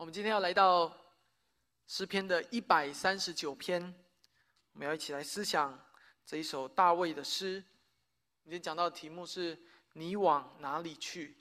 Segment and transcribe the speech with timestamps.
[0.00, 0.90] 我们今天要来到
[1.86, 3.82] 诗篇的一百三十九篇，
[4.72, 5.78] 我们要一起来思想
[6.24, 7.62] 这一首大卫的诗。
[8.42, 11.36] 今天讲到的题目是“你往哪里去？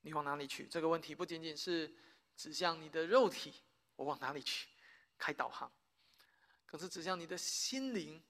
[0.00, 1.94] 你往哪里去？”这个问题不仅仅是
[2.34, 3.54] 指向你的肉体，
[3.94, 4.68] 我往哪里去？
[5.16, 5.70] 开导航，
[6.66, 8.20] 更是指向你的心灵，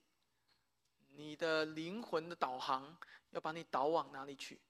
[1.09, 2.99] 你的灵魂的导航，
[3.30, 4.61] 要把你导往哪里去？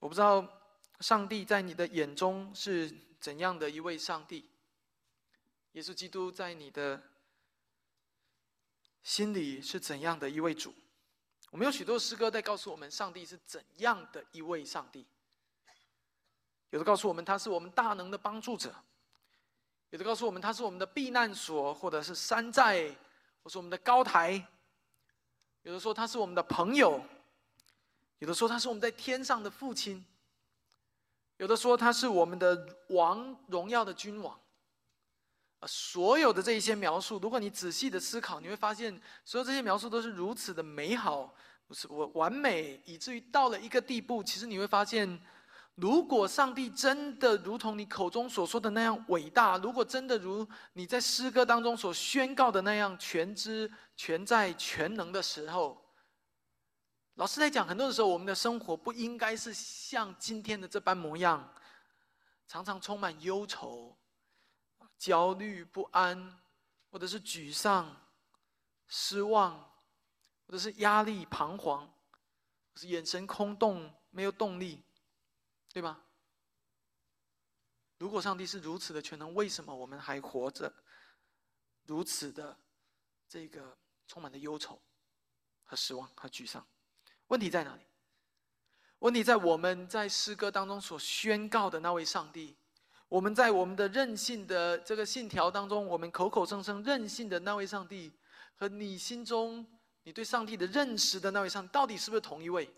[0.00, 0.59] 我不知道
[1.00, 4.48] 上帝在你的眼中是怎样的一位上帝。
[5.72, 7.02] 耶稣基督在你的
[9.02, 10.74] 心里是怎样的一位主？
[11.50, 15.06] 我们有许多诗歌在告诉我们，上帝是怎样的一位上帝。
[16.70, 18.74] 有的告诉我们他是我们大能的帮助者，
[19.90, 22.94] 有的告诉我们他是我们的避难所，或者是山寨，
[23.42, 24.46] 或是我们的高台。
[25.62, 27.02] 有的说他是我们的朋友。
[28.18, 30.04] 有的说他是我们在天上的父亲，
[31.40, 34.38] 有的说他是我们的王，荣耀的君王。
[35.60, 41.34] 啊，所有的这一些描述，如果你仔细的思考，你会发现，所有这些描述都是如此的美好，
[41.66, 45.18] 不是我完美，以至于到了一个地步，其实你会发现，
[45.76, 55.79] 如果上帝真的如同你口中所说的那样伟大，如果真的如你在诗歌当中所宣告的那样全知、全在、全能的时候。
[57.20, 61.52] 老师在讲，很多的时候，我们的生活不应该是像今天的这般模样，
[62.46, 63.94] 常常充满忧愁、
[64.96, 66.40] 焦虑不安，
[66.90, 67.94] 或者是沮丧、
[68.88, 69.52] 失望，
[70.46, 71.92] 或者是压力彷徨，
[72.74, 74.82] 是眼神空洞、没有动力，
[75.74, 76.00] 对吧？
[77.98, 80.72] 如果上帝是如此的全能，为什么我们还活着？
[81.82, 82.56] 如此的
[83.28, 84.80] 这个充满了忧愁
[85.64, 86.66] 和失望和沮丧。
[87.30, 87.82] 问题在哪里？
[88.98, 92.56] 问题在我们在诗歌当中所宣告的那位上帝，
[93.08, 98.12] 我们在我们的任性的这个信条当中，我们口口声声任性的那位上帝，
[98.56, 99.64] 和你心中
[100.02, 102.68] 你对上帝的认识的那位上，到底是不是同一位？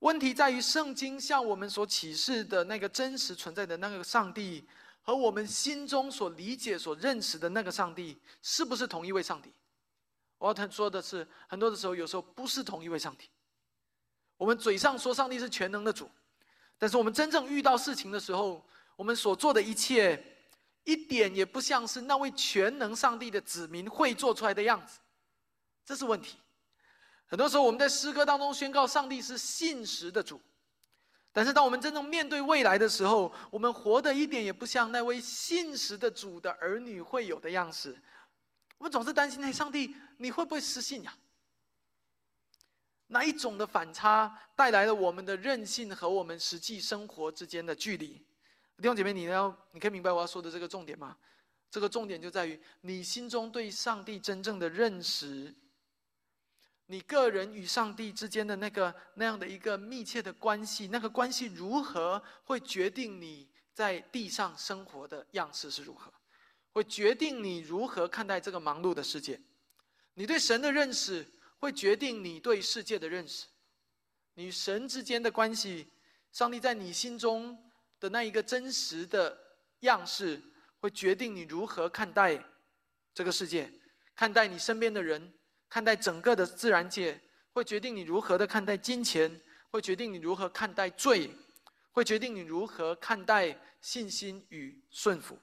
[0.00, 4.68] 问题在于圣经向我们所启示的那个真实存在的那个上帝，
[5.00, 9.50] 和我们心中所理解、所认识的那个上帝，是不是同一位上帝？
[10.38, 13.28] 我要说的是，很多的时候，有时候不是同一位上帝。
[14.36, 16.10] 我们嘴上说上帝是全能的主，
[16.76, 20.22] 但是我们真正遇到事情的时候，我们所做的一切，
[20.82, 24.98] 一点也不像是那位全能上帝的子民会做出来的样子。
[25.84, 26.36] 这是问题。
[27.26, 30.40] 很多时候，我们在诗歌当中宣告上帝是信实的主，
[31.32, 37.96] 但是当我们真正面对未来的时候，我们活的一点也不像那位信实的主的儿女会有的样式。
[38.84, 41.16] 我们总是担心，哎，上帝，你会不会失信呀？
[43.06, 48.22] 哪一种的反差带来了我们的任性和我们实际生活之间的距离？
[48.76, 51.16] 弟兄姐妹，你要你可以明白我要说的这个重点吗？
[51.70, 55.54] 这个重点就在于你心中对上帝真正的认识，
[56.84, 66.12] 你个人与上帝之间的那个那样的一个密切的关系，那个关系如何会决定你在地上生活的样式是如何？
[66.74, 69.40] 会决定你如何看待这个忙碌的世界，
[70.14, 71.24] 你对神的认识
[71.60, 73.46] 会决定你对世界的认识，
[74.34, 75.86] 你神之间的关系，
[76.32, 77.56] 上帝在你心中
[78.00, 79.38] 的那一个真实的
[79.80, 80.42] 样式，
[80.80, 82.44] 会决定你如何看待
[83.14, 83.70] 这个世界，
[84.16, 85.32] 看待你身边的人，
[85.70, 87.20] 看待整个的自然界，
[87.52, 89.40] 会决定你如何的看待金钱，
[89.70, 91.30] 会决定你如何看待罪，
[91.92, 95.38] 会决定你如何看待信心与顺服。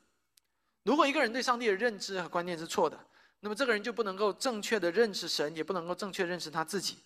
[0.83, 2.99] 如果一个人对上帝的认知和观念是错的，
[3.39, 6.99] 那么这个人就不能够正确的认识神，也不能够正确认识他自己。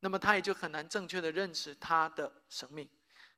[0.00, 2.88] 那么他也就很难正确的认识他的生命。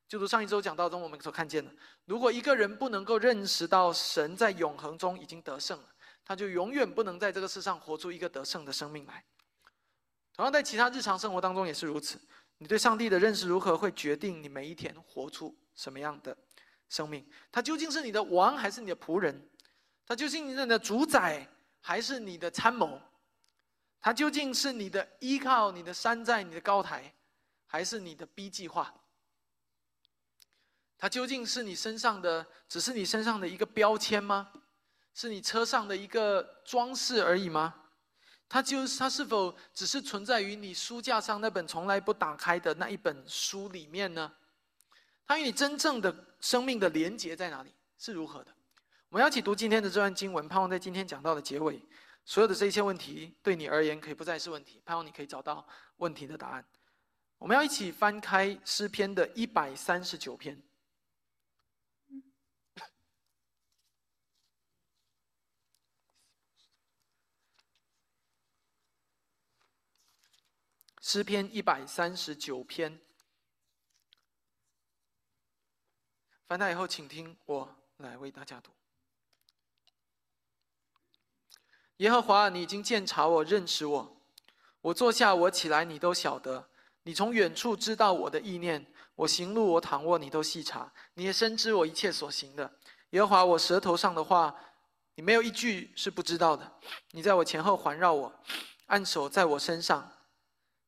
[0.08, 1.70] 就如上一周讲到中我们所看见的，
[2.04, 5.88] 如果一个人不能够认识到神在永恒中已经得胜了，
[6.24, 9.24] 他就永远不能在这个世上活出一个得胜的生命来。
[10.32, 12.20] 同样在其他日常生活当中也是如此。
[12.58, 16.36] 你对上帝的认识如何，会决定你每一天活出什么样的。
[16.88, 19.48] 生命，他究竟是你的王还是你的仆人？
[20.06, 21.46] 他究竟是你的主宰
[21.80, 23.00] 还是你的参谋？
[24.00, 27.12] 他究竟是你的依靠、你的山寨、你的高台，
[27.66, 28.94] 还是你的 B 计划？
[30.96, 34.52] 他究竟是你身上的，只是你身上的一个标签吗？
[35.12, 37.74] 是你车上的一个装饰而已吗？
[38.48, 44.32] 他就他是否只是存在于你书架上那本从来不打开的那一本书里面呢？
[45.26, 47.74] 他与你真正的生命的连结在哪里？
[47.98, 48.54] 是如何的？
[49.08, 51.82] 我们要一起读今天的这段经文，盼望在今天讲到的结尾，
[52.24, 56.64] 所有的这些问题对你而言可以不再是问题，盼望你可以找到问题的答案。
[57.38, 60.62] 我们要一起翻开诗篇的一百三十九篇。
[71.00, 73.00] 诗篇一百三十九篇。
[76.48, 78.70] 翻到以后，请听我来为大家读。
[81.96, 84.16] 耶和华，你已经鉴察我，认识我。
[84.80, 86.68] 我坐下，我起来，你都晓得。
[87.02, 88.86] 你从远处知道我的意念。
[89.16, 90.92] 我行路，我躺卧，你都细察。
[91.14, 92.70] 你也深知我一切所行的。
[93.10, 94.54] 耶和华，我舌头上的话，
[95.14, 96.70] 你没有一句是不知道的。
[97.12, 98.32] 你在我前后环绕我，
[98.86, 100.12] 按手在我身上。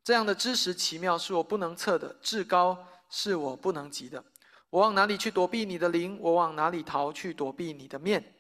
[0.05, 4.23] 这样的知识奇妙，是我不能测的；至高，是我不能及的。
[4.71, 6.19] 我往哪里去躲避你的灵？
[6.21, 8.35] 我往哪里逃去躲避你的面？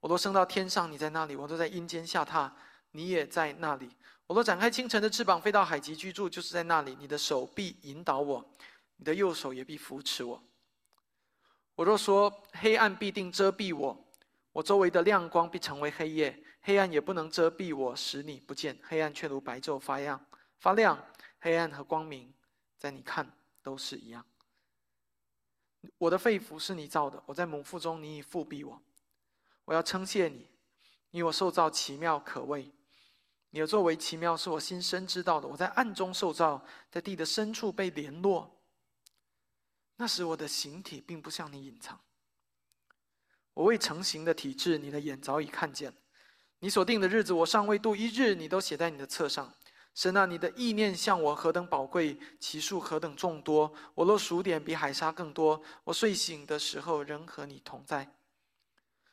[0.00, 2.50] 我都升到天上，你在那里；我都在阴间下榻，
[2.90, 3.88] 你也在那里。
[4.26, 6.96] 我都展开清晨的翅膀，飞到海极居住，就是在那里。
[7.00, 8.44] 你的手臂引导我，
[8.96, 10.42] 你的右手也必扶持我。
[11.76, 14.04] 我若说黑暗必定遮蔽我，
[14.52, 18.78] 我周围的亮光必成为黑夜，黑暗也不能遮蔽我，使你不见。
[18.82, 20.20] 黑暗却如白昼发亮，
[20.58, 20.98] 发亮。
[21.40, 22.34] 黑暗和光明，
[22.76, 23.32] 在你看
[23.62, 24.24] 都是一样。
[25.98, 28.82] 我的肺腑是你造的，我在母腹中，你已复庇我。
[29.64, 30.48] 我要称谢你，
[31.10, 32.70] 因我受造奇妙可畏。
[33.50, 35.48] 你的作为奇妙，是我心深知道的。
[35.48, 38.58] 我在暗中受造，在地的深处被联络。
[39.96, 41.98] 那时我的形体并不向你隐藏。
[43.54, 45.92] 我未成形的体质，你的眼早已看见。
[46.60, 49.54] 你所定的日子，我尚未度一日，你都写在你的册上。
[49.98, 53.74] 神啊，你的意念向我何等宝贵，其数何等众多。
[53.96, 55.60] 我若数点，比海沙更多。
[55.82, 58.08] 我睡醒的时候，仍和你同在。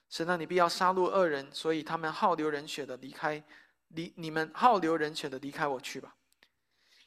[0.10, 3.44] 神啊，你必要杀戮恶人，所以他们好流人血的离开。
[3.88, 6.16] 离你们好流人血的离开我去吧，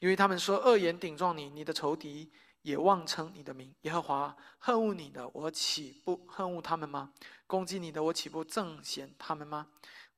[0.00, 2.32] 因为他们说恶言顶撞你，你的仇敌
[2.62, 3.72] 也妄称你的名。
[3.82, 7.12] 耶和华恨恶你的，我岂不恨恶他们吗？
[7.46, 9.68] 攻击你的，我岂不憎嫌他们吗？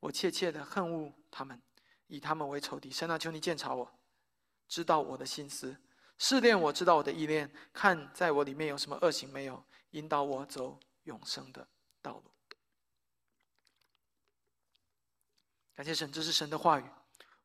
[0.00, 1.60] 我切切的恨恶他们，
[2.10, 2.90] 以他们为仇敌。
[2.90, 3.90] 神啊，求你鉴察我，
[4.68, 5.74] 知道我的心思，
[6.18, 11.66] 试炼我知道我的意念，看在我里面有什么恶行没有，引导我走永生的
[12.02, 12.30] 道路。
[15.72, 16.84] 感谢神，这是神的话语。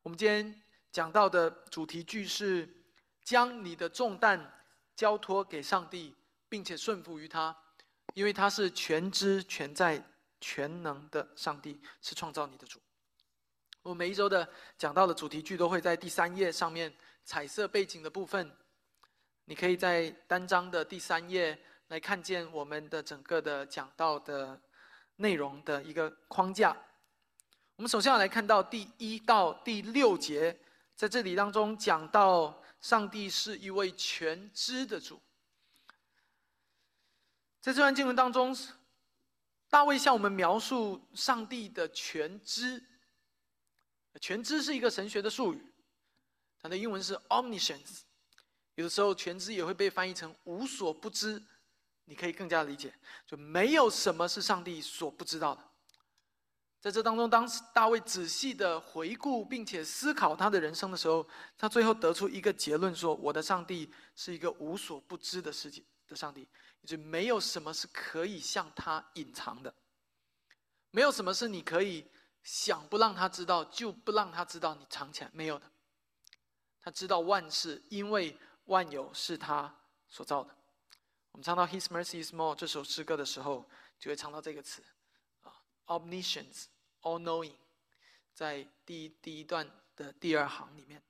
[0.02, 2.68] 我们今天讲到的主题句是：
[3.24, 4.66] 将你的重担
[4.96, 6.14] 交托给上帝，
[6.50, 7.56] 并且顺服于他，
[8.14, 10.04] 因为他是全知全在
[10.42, 12.82] 全能的上帝，是创造你的主。
[13.86, 14.50] 我每一周的
[14.80, 16.92] 讲到的主题句都会在第三页上面
[17.24, 18.52] 彩色背景的部分，
[19.44, 21.56] 你可以在单章的第三页
[21.90, 24.60] 来看见我们的整个的讲到的
[25.18, 26.76] 内容的一个框架。
[27.76, 30.60] 我们首先要来看到第一到第六节，
[30.96, 35.22] 在这里当中讲到上帝是一位全知的主。
[37.62, 38.58] 在这段经文当中，
[39.70, 42.84] 大卫向我们描述上帝的全知。
[44.20, 45.62] 全知是一个神学的术语，
[46.60, 48.02] 它的英文是 omniscience，
[48.76, 51.42] 有的时候全知也会被翻译成无所不知。
[52.08, 52.94] 你可以更加理解，
[53.26, 55.64] 就没有什么是上帝所不知道的。
[56.80, 61.28] 在这当中，当大卫仔细的回顾并且思考他的人生的时候，
[61.58, 66.48] 他最后得出一个结论：说我的上帝是一个无所不知的世界的上帝，
[66.82, 69.74] 也就没有什么是可以向他隐藏的，
[70.92, 72.06] 没有什么是你可以
[72.46, 75.70] 想不让他知道就不让他知道，你藏起来没有的。
[76.80, 79.76] 他知道万事，因为万有是他
[80.08, 80.56] 所造的。
[81.32, 83.68] 我们唱到 His mercy is more 这首诗歌的时候，
[84.00, 84.84] 就会唱到这个词
[85.42, 85.52] 啊
[85.88, 86.68] ，omniscience。
[87.02, 87.54] All knowing，
[88.34, 91.04] 在第第一段的第二行里面，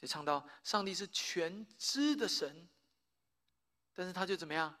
[0.00, 2.66] 就唱到上帝是全知的神，
[3.92, 4.74] 但是他就怎么样？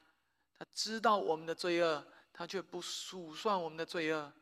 [0.58, 4.32] 他知道我们的罪恶，他却不数算我们的罪恶，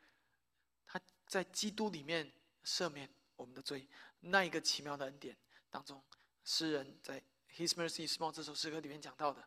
[1.33, 2.31] 在基督里面
[2.63, 3.89] 赦免我们的罪。
[4.21, 5.35] 那一个奇妙的恩典
[5.71, 6.05] 当中，
[6.45, 7.23] 诗人在
[7.57, 9.43] His mercy small 这首诗歌里面讲到的，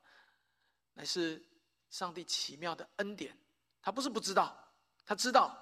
[0.95, 1.45] 乃是
[1.91, 3.37] 上帝奇妙的恩典。
[3.83, 4.73] 他不是不知道，
[5.05, 5.61] 他知道。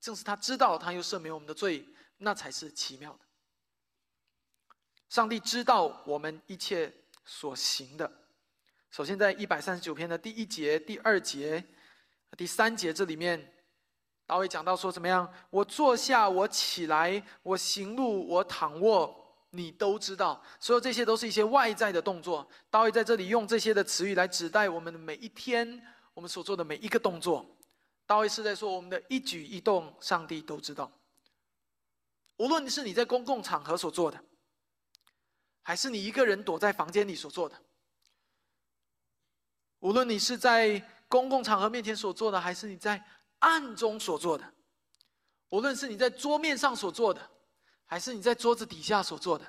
[0.00, 1.84] 正是他知道，他又赦免我们的罪，
[2.18, 3.18] 那才是奇妙的。
[5.08, 8.08] 上帝知道我们一切所行的。
[8.92, 11.66] 首先，在一百三十九篇的第一节、第二节、
[12.38, 13.52] 第三节这里面，
[14.30, 15.28] 大卫讲到说怎么样？
[15.50, 19.12] 我坐下，我起来，我行路，我躺卧，
[19.50, 20.40] 你都知道。
[20.60, 22.48] 所有这些都是一些外在的动作。
[22.70, 25.84] 大卫在这里用这些的词语来指代我们的每一天，
[26.14, 27.44] 我们所做的每一个动作。
[28.06, 30.88] 大卫是在说，我们的一举一动，上帝都知道。
[32.36, 34.24] 无论是你在公共场合所做的，
[35.62, 37.56] 还是你一个人躲在房间里所做的；
[39.80, 43.04] 无论你是在公共场合面前所做的，还是你在
[43.40, 44.44] 暗中所做的；
[45.50, 47.30] 无论是你在桌面上所做的，
[47.84, 49.44] 还是你在桌子底下所做的，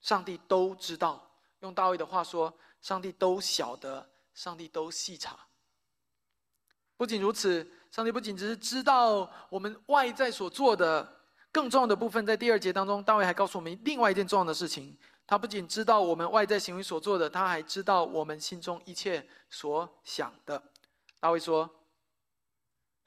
[0.00, 1.24] 上帝都知道。
[1.60, 5.48] 用大卫的话说，上帝都晓得，上帝都细查。
[6.96, 11.20] 不仅如此，上帝不仅只是知道我们外在所做的，
[11.52, 20.62] 更重要的部分，在第二节当中，大卫还告诉我们另外一件重要的事情：他不仅知道我们外在行为所做的，他还知道我们心中一切所想的。
[21.20, 21.68] 大卫说：“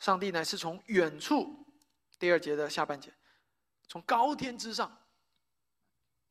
[0.01, 1.65] 上帝乃是从远处。”
[2.19, 3.13] 第二节的下半节，
[3.87, 5.01] 从高天之上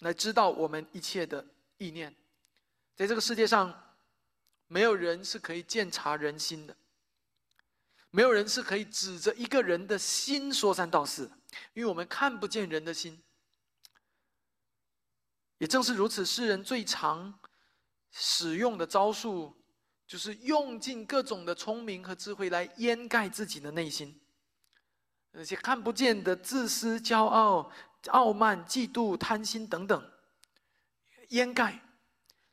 [0.00, 1.46] 来知道我们一切的。
[1.82, 2.14] 意念，
[2.94, 3.96] 在这个世界上，
[4.66, 6.76] 没有人是可以鉴察人心的，
[8.10, 11.32] 没有人是可以指着一个人的心说三道四，
[11.72, 13.18] 因为我们看不见人的心。
[15.56, 17.40] 也正是如此，世人最常
[18.10, 19.59] 使用的招数，
[20.10, 24.20] 就是用尽各种的聪明和智慧来掩盖自己的内心，
[25.30, 27.70] 那些看不见的自私、骄傲、
[28.08, 30.10] 傲慢、嫉妒、贪心等等。
[31.28, 31.78] 掩盖，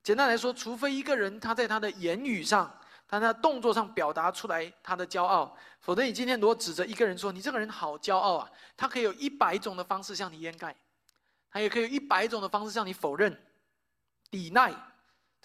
[0.03, 2.71] 简单来说，除非一个人他在他的言语上、
[3.07, 10.75] 他的动作上表达出来他的骄傲，否则你今天如果指着一个人说你这个人好骄傲啊，他可以有一百种的方式向你掩盖，
[11.49, 13.35] 他也可以有一百种的方式向你否认、
[14.29, 14.71] 抵赖，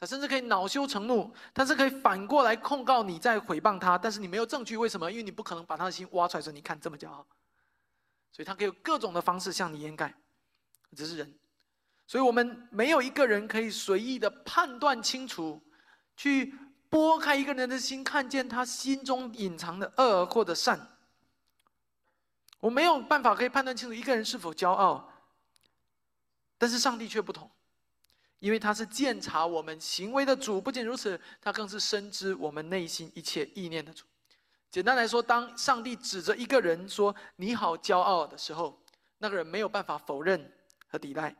[0.02, 5.08] 他甚至可以恼羞成怒，但是可以反过来控告你在诽谤他，但是你没有证据，为什么？
[5.08, 7.24] 因为你不可能把他的心挖出来说你看这么骄傲，
[8.32, 10.12] 所以他可以有各种的方式向你掩盖，
[10.96, 11.32] 这是人。
[12.04, 15.62] 所以我们没有一个人可以随意的判断清楚，
[16.16, 16.52] 去
[16.90, 20.98] 拨开一个人的心，看见他心中隐藏的恶或者善。
[22.58, 25.12] 我没有办法可以判断清楚一个人是否骄傲，
[26.58, 27.48] 但是上帝却不同，
[28.42, 30.60] 因为他是鉴察我们行为的主。
[30.60, 34.04] 不仅如此，他更是深知我们内心一切意念的主。
[34.68, 38.82] 简单来说，当上帝指着一个人说“你好骄傲”的时候，
[39.18, 40.52] 那个人没有办法否认
[40.88, 41.36] 和抵赖。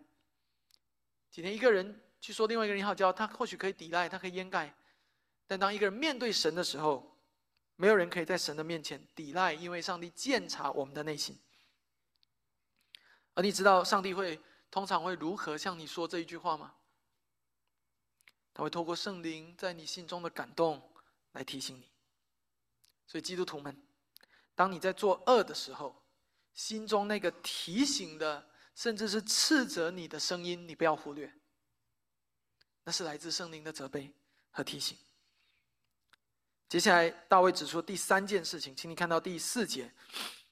[1.28, 4.72] 今天一个人去说另外一个人你好骄傲，他或许可以抵赖，他可以掩盖，
[5.48, 7.18] 但当一个人面对神的时候，
[7.74, 11.36] 没有人可以在神的面前抵赖，因为上帝鉴察我们的内心。
[13.34, 14.40] 而你知道上帝会
[14.70, 16.72] 通常会如何向你说这一句话吗？
[18.54, 20.82] 他会透过圣灵在你心中的感动
[21.32, 21.90] 来提醒你。
[23.06, 23.76] 所以基督徒们，
[24.54, 26.02] 当你在做恶的时候，
[26.54, 28.48] 心中那个提醒的。
[28.74, 31.30] 甚至是斥责你的声音，你不要忽略。
[32.84, 34.10] 那是来自圣灵的责备
[34.50, 34.96] 和提醒。
[36.70, 39.92] 接下来，大卫指出第三件事情，请你看到第四节。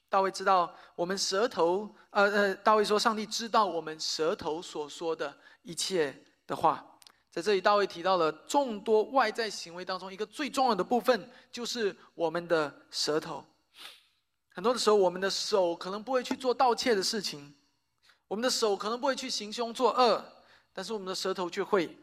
[0.07, 6.90] 大卫知道我们舌头，呃呃，大卫说，上帝知道我们舌头所说的一切的话。
[7.31, 13.43] 在这里，大卫提到了众多外在行为当中一个最重要的部分，就是我们的舌头。
[14.49, 17.55] 很多的时候，我们的手可能不会去做盗窃的事情。
[18.27, 20.21] 我们的手可能不会去行凶作恶，
[20.73, 21.97] 但是我们的舌头却会。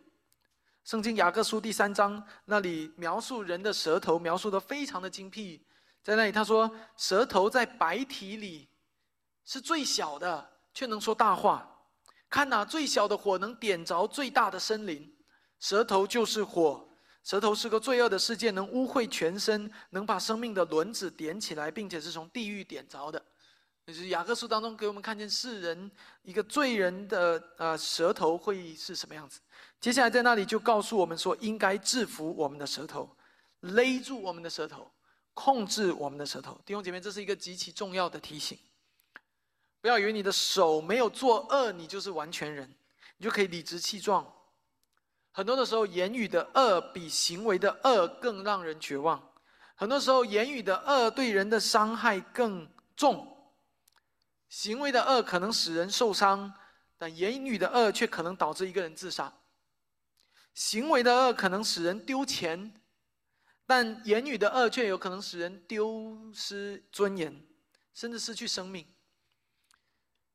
[0.84, 5.62] 圣经雅各书第三章那里描述人的舌头，描述的非常的精辟。
[6.02, 8.70] 在那里他说，舌头在白体里
[9.44, 11.84] 是最小的，却能说大话。
[12.30, 15.14] 看哪，最小的火能点着最大的森林，
[15.60, 16.86] 舌头就是火。
[17.24, 23.22] 舌头是个罪恶的世界，能污秽全身，能把生命的轮子点起来，并且是从地狱点着的。
[23.86, 25.90] 就是雅各书当中给我们看见世人
[26.22, 29.40] 一个罪人的呃舌头会是什么样子。
[29.80, 33.14] 接下来在那里就告诉我们说，应该制服我们的舌头，
[33.60, 34.90] 勒住我们的舌头，
[35.34, 36.58] 控制我们的舌头。
[36.64, 38.58] 弟兄姐妹，这是一个极其重要的提醒。
[39.82, 42.74] 不要以为你的手没有作恶，你就是完全人，
[43.18, 44.26] 你就可以理直气壮。
[45.38, 49.22] 很多的时候，言语的恶比行为的恶更让人绝望。
[49.76, 53.54] 很多时候，言语的恶对人的伤害更重。
[54.48, 56.52] 行为的恶可能使人受伤，
[56.96, 59.32] 但言语的恶却可能导致一个人自杀。
[60.54, 62.74] 行为的恶可能使人丢钱，
[63.64, 67.46] 但言语的恶却有可能使人丢失尊严，
[67.94, 68.84] 甚至失去生命。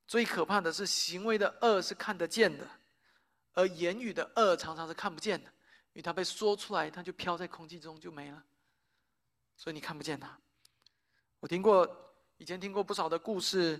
[0.07, 2.65] 最可怕的是，行为的恶是看得见的，
[3.53, 5.49] 而言语的恶常常是看不见的，
[5.93, 8.43] 因为它被说出来，它就飘在空气中就没了，
[9.55, 10.37] 所以你看不见它。
[11.39, 11.87] 我听过，
[12.37, 13.79] 以前听过不少的故事。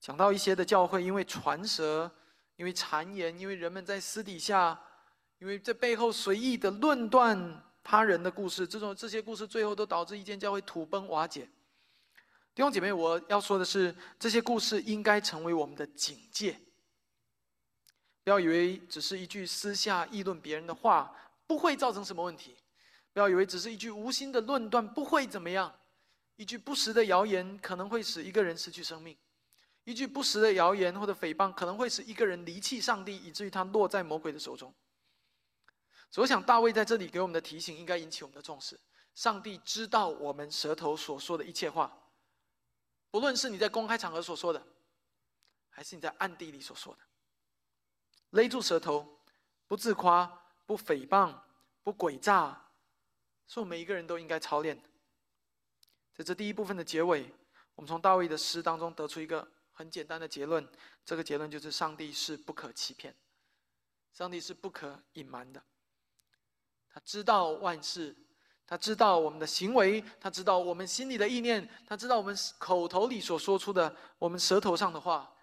[0.00, 2.10] 讲到一些的教会，因为传舌，
[2.56, 4.76] 因为谗言，因为人们在私底下，
[5.38, 11.48] 因为在背后随意的论断他人的故事，这种这些故事最后都导致一间教会土崩瓦解。
[12.52, 16.60] 弟兄姐妹，我要说的是，这些故事应该成为我们的警戒。
[18.24, 21.14] 不要以为只是一句私下议论别人的话，
[21.46, 22.54] 不会造成什么问题；
[23.12, 25.74] 不要以为只是一句无心的论断，不会怎么样。
[26.36, 29.16] 一句不实的谣言可能会使一个人失去生命。
[29.84, 34.72] 一句不实的谣言或者诽谤，可能会使一个人离弃上帝，以至于他落在魔鬼的手中。
[36.10, 38.78] 所以，我想大卫在这里给我们的提醒，应该引起我们的重视。
[39.14, 41.92] 上帝知道我们舌头所说的一切话，
[43.10, 44.66] 不论是你在公开场合所说的，
[45.68, 47.00] 还是你在暗地里所说的。
[48.32, 49.18] 勒住舌头，
[49.66, 50.26] 不自夸，
[50.66, 51.34] 不诽谤，
[51.82, 52.60] 不诡诈，
[53.46, 54.88] 是我们每一个人都应该操练的。
[56.14, 57.30] 在这第一部分的结尾，
[57.74, 60.66] 我们从大卫的诗当中得出一个很简单的结论：
[61.04, 63.14] 这个结论就是，上帝是不可欺骗，
[64.12, 65.62] 上帝是不可隐瞒的。
[66.88, 68.16] 他知道万事，
[68.66, 75.34] 他知道我们的行为，他知道我们心里的意念，他知道我们口头里所说出的，我们舌头上的话，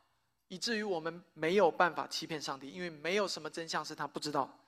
[0.49, 4.59] 以至于我们没有办法欺骗上帝，因为没有什么真相是他不知道。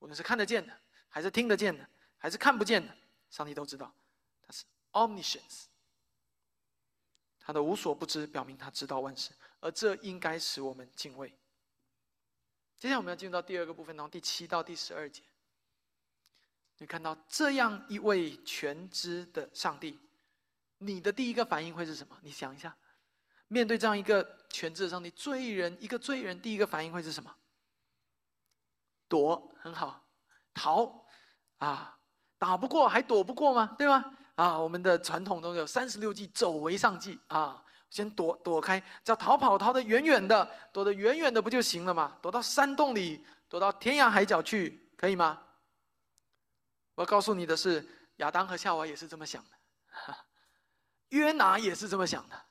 [0.00, 0.76] 无论是看得见的，
[1.08, 2.92] 还是听得见的，还是看不见的，
[3.30, 3.94] 上帝都知道。
[4.42, 4.64] 他是。
[4.92, 5.66] Omniscience，
[7.38, 11.28] 他的无所不知，表明他知道万事，而这应该使我们敬畏。
[12.78, 15.22] 接下来我们要进入到第二个部分，从第七到第十二节，
[16.78, 20.00] 你看到这样一位全知的上帝，
[20.78, 22.18] 你的第一个反应会是什么？
[22.22, 22.74] 你想一下，
[23.48, 27.34] 面对这样一个全知的上帝，罪人一个罪人，第一个反应会是什么？
[29.08, 30.06] 躲，很好，
[30.54, 31.04] 逃，
[31.58, 31.98] 啊，
[32.38, 33.74] 打不过还躲不过吗？
[33.78, 34.04] 对吗？
[34.36, 37.64] 啊，我们的传统都有三十六计，走为上计啊！
[37.90, 42.18] 先躲躲开，只要逃跑逃得远远的，躲得远远的不就行了吗？
[42.20, 45.42] 躲到山洞里，躲到天涯海角去，可以吗？
[46.94, 47.84] 我告诉你的是，
[48.16, 50.14] 亚当和夏娃也是这么想的，
[51.16, 52.47] 约拿也是这么想的。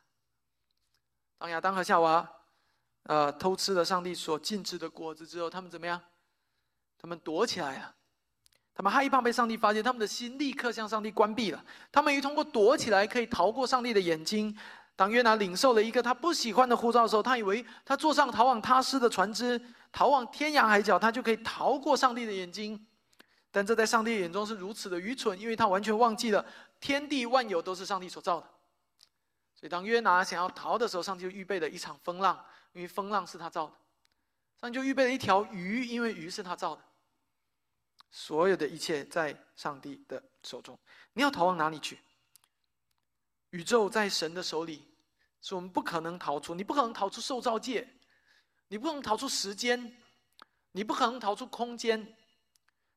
[1.37, 2.27] 当亚当和夏娃，
[3.03, 6.01] 呃，偷吃了上帝所禁止的果子之后，他们怎么样？
[6.99, 7.93] 他们躲起来了。
[8.73, 11.63] 他们害怕被上帝发现，他们的心立刻向上帝关闭了。
[11.91, 14.55] 他们于通过躲起来可以逃过上帝的眼睛。
[14.95, 22.83] 当约拿领受了一个他不喜欢的护照的时候，他以为他坐上逃往他施的船只，逃往天涯海角，他就可以逃过上帝的眼睛。
[23.51, 26.43] 但这在上帝眼中是如此的愚蠢，因为他完全忘记了
[26.79, 28.47] 天地万有都是上帝所造的。
[29.59, 33.73] 所以当约拿想要逃的时候，上帝就预备了一场风浪，因为风浪是他造的。
[34.61, 36.81] 上帝就预备了一条鱼，因为鱼是他造的。
[38.11, 40.77] 所有的一切在上帝的手中，
[41.13, 41.99] 你要逃往哪里去？
[43.49, 44.87] 宇宙在神的手里，
[45.41, 46.53] 是我们不可能逃出。
[46.53, 47.87] 你不可能逃出受造界，
[48.67, 49.97] 你不能逃出时间，
[50.71, 51.99] 你不可能逃出空间。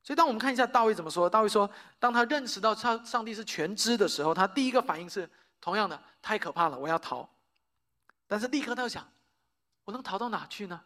[0.03, 1.69] 所以，当我们看一下大卫怎么说，大卫说，
[1.99, 5.29] 当他认识到上上帝是全知的时候，他第一个反应是
[5.61, 7.29] 同样的，太可怕了，我要逃。
[8.27, 9.09] 但是立刻他又想，
[9.85, 10.83] 我能逃到哪去呢？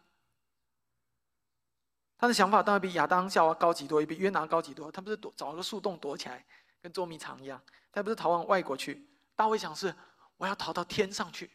[2.18, 4.92] 他的想法当然比亚当夏娃高级多，也比约拿高级多。
[4.92, 6.44] 他不是躲找个树洞躲起来，
[6.80, 7.60] 跟捉迷藏一样。
[7.90, 9.06] 他不是逃往外国去。
[9.34, 9.94] 大卫想是
[10.36, 11.50] 我要逃到天上去。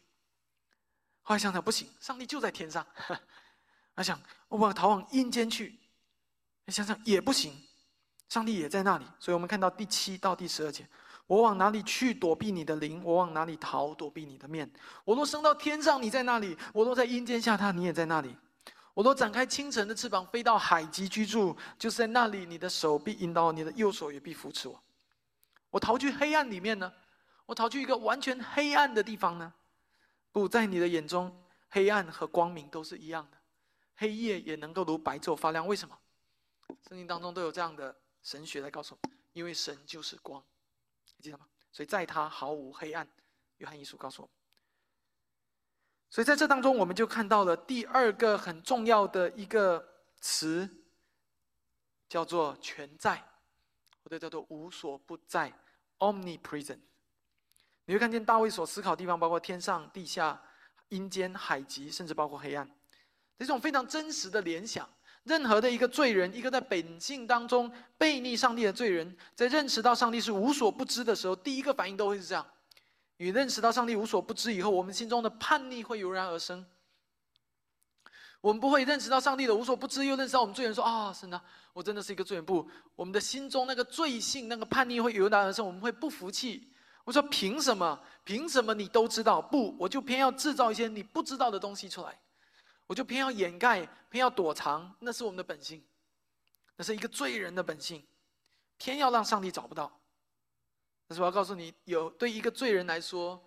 [1.22, 2.86] 后来想想不行，上帝就在天上。
[3.94, 5.78] 他想我要逃往阴间去。
[6.68, 7.60] 想想也不行，
[8.28, 9.04] 上帝也在那里。
[9.18, 10.88] 所以我们看到第七到第十二节：
[11.26, 13.02] 我往哪里去躲避你的灵？
[13.04, 14.70] 我往哪里逃躲避你的面？
[15.04, 18.36] 我若升到天上，你在那里；我若在阴间下榻，你也在那里。
[18.94, 24.82] 我都展开清晨的翅膀，飞到海极居住，就是在那里，你的手臂引导，你的右手也必扶持我。
[25.70, 26.92] 我逃去黑暗里面呢？
[27.46, 29.54] 我逃去一个完全黑暗的地方呢？
[30.30, 31.34] 不在你的眼中，
[31.70, 33.38] 黑暗和光明都是一样的，
[33.96, 35.66] 黑夜也能够如白昼发亮。
[35.66, 35.98] 为什么？
[36.86, 40.42] 圣经当中都有这样的神学来告诉我们：因为神就是光，
[41.22, 41.46] 记得吗？
[41.70, 43.08] 所以在他毫无黑暗。
[43.58, 44.34] 约翰一书告诉我们。
[46.10, 50.68] 所以在这当中，我们就看到了第二个很重要的一个词，
[52.08, 53.16] 叫做“全在”，
[54.02, 55.50] 或者叫做“无所不在
[56.00, 56.80] ”（omnipresent）。
[57.84, 60.42] 你会看见大卫所思考的地方，包括天上、地下、
[60.88, 62.68] 阴间、海极，甚至包括黑暗，
[63.38, 64.88] 这种非常真实的联想。
[65.24, 72.44] 任何的一个罪人，一个在本性当中背逆上帝的罪人，在认识到上帝是无所不知的时候，第一个反应都会是这样。
[73.18, 76.64] 你认识到上帝无所不知以后，我们心中的叛逆会油然而生。
[78.40, 81.40] 我们不会认识到上帝的无所不知，又认识到我们罪人说：“啊，神啊，
[81.72, 85.64] 我真的是一个罪人。”不，我们的心中那个罪性、那个叛逆会油然而生。
[85.64, 86.68] 我们会不服气。
[87.04, 88.00] 我说：“凭什么？
[88.24, 89.40] 凭什么你都知道？
[89.40, 92.18] 不，我就偏要制造一些你不知道的东西出来，
[92.86, 94.94] 我就偏要掩盖，偏要躲藏。
[95.00, 95.82] 那是我们的本性，
[96.76, 98.06] 那是一个罪人的本性，
[98.76, 100.00] 偏要让上帝找不到。”
[101.08, 103.42] 但是我要告诉你，有对一个罪人来说，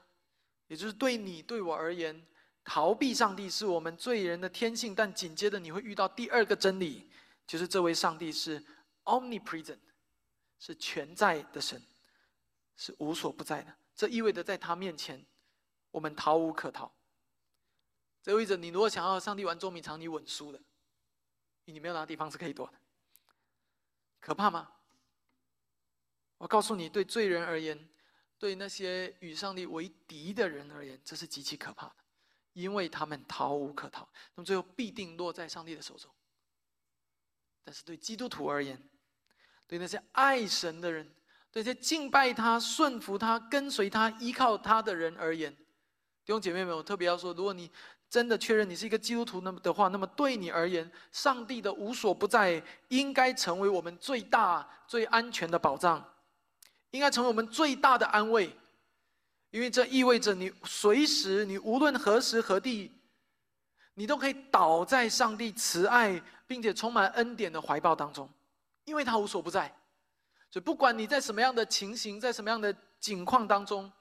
[0.68, 2.26] 也就是对你对我而言，
[2.64, 4.94] 逃避上帝是我们罪人的天性。
[4.94, 7.10] 但紧接着你会遇到第二个真理，
[7.48, 8.64] 就是这位上帝是
[9.06, 9.80] omnipresent，
[10.60, 11.82] 是全在的神，
[12.78, 13.76] 是无所不在的。
[13.96, 15.26] 这意味着在他面前，
[15.90, 16.94] 我们逃无可逃。
[18.26, 20.60] 这意味着你如果想要上帝玩捉迷藏，你稳输的，
[21.66, 22.74] 你没有哪个地方是可以躲的。
[24.20, 24.68] 可怕吗？
[26.40, 27.88] 我告诉你，对罪人而言，
[28.40, 31.98] 对那些与上帝为敌的人而言，这是极其可怕的，
[32.54, 36.10] 因为他们逃无可逃，那么最后必定落在上帝的手中。
[37.64, 38.90] 但是对基督徒而言，
[39.68, 41.06] 对那些爱神的人，
[41.52, 47.72] 对那些敬拜他、顺服他、跟随他、依靠他的人而言，弟兄姐妹们，我特别要说，如果你
[48.16, 56.02] 真的确认你是一个基督徒那么的话，那么对你而言，上帝的无所不在应该成为我们最大、最安全的保障，
[56.92, 58.50] 应该成为我们最大的安慰，
[59.52, 62.90] 因为这意味着你随时、你无论何时何地，
[63.96, 66.24] 你都可以倒在上帝慈爱。
[66.48, 68.30] 并且充满恩典的怀抱当中，
[68.84, 69.68] 因为他无所不在，
[70.52, 73.92] 所以不管你在什么样的情形，在什么样的境况当中，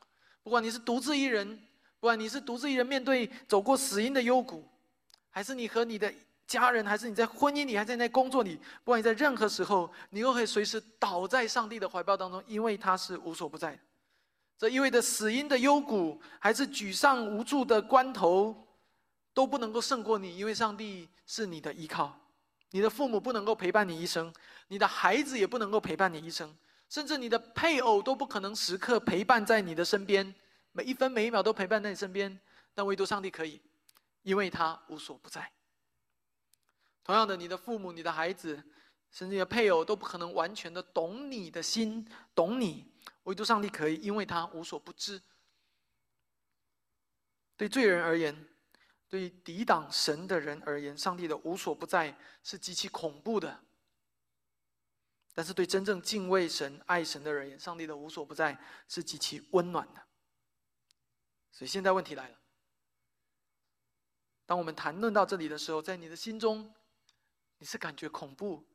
[0.43, 1.59] 不管你是独自一人，
[2.05, 4.63] 不管你是独自一人面对走过死荫的幽谷，
[5.31, 6.13] 还是你和你的
[6.47, 13.81] 家人，还是你在婚姻里，还是你在工作里，不管你在任何时候，你都可以随时倒在上帝的怀抱当中，因为他是无所不在。
[14.59, 18.55] 这意味着死荫的幽谷，还是沮丧无助的关头，
[19.33, 22.15] 都不能够胜过你，因为上帝是你的依靠。
[22.73, 24.31] 你的父母不能够陪伴你一生，
[24.69, 26.55] 你的孩子也不能够陪伴你一生，
[26.91, 30.35] 甚至你的配偶都不可能时刻陪伴在你的身边，
[30.75, 32.39] 每一分每一秒都陪伴在你身边。
[32.75, 33.63] 但唯独上帝可以，
[34.23, 35.51] 因为他无所不在。
[37.03, 38.57] 同样的，你的父母、你的孩子，
[39.11, 42.93] 甚至你的配偶都不可能完全的懂你的心，懂你。
[43.23, 45.23] 唯独上帝可以，因为他无所不知。
[47.57, 48.49] 对罪人而言。
[49.07, 53.49] 对抵挡神的人而言，上帝的无所不在是极其恐怖的；
[55.33, 58.59] 但是对真正敬畏神、爱神的人而言，上帝的无所不在
[58.89, 60.03] 是极其温暖的。
[61.55, 62.37] 所以现在问题来了：
[64.45, 66.75] 当我们谈论到这里的时候，在你的心中，
[67.59, 68.67] 你是感觉恐怖，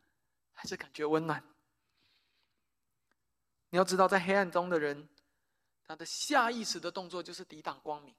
[0.53, 1.43] 还是感觉温暖？
[3.69, 5.09] 你要知道，在黑暗中的人，
[5.83, 8.15] 他的下意识的动作就是抵挡光明。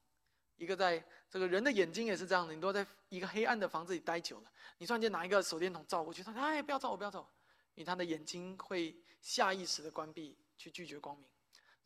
[0.56, 7.32] 一个在这个人的眼睛也是这样的，你都在一个黑暗的房子里待久了，你突然间拿一个手电筒照过去，他说：“哎，不要照我，不要照我。”
[7.76, 11.26] 因为他的眼睛会下意识的关闭，去拒绝光明。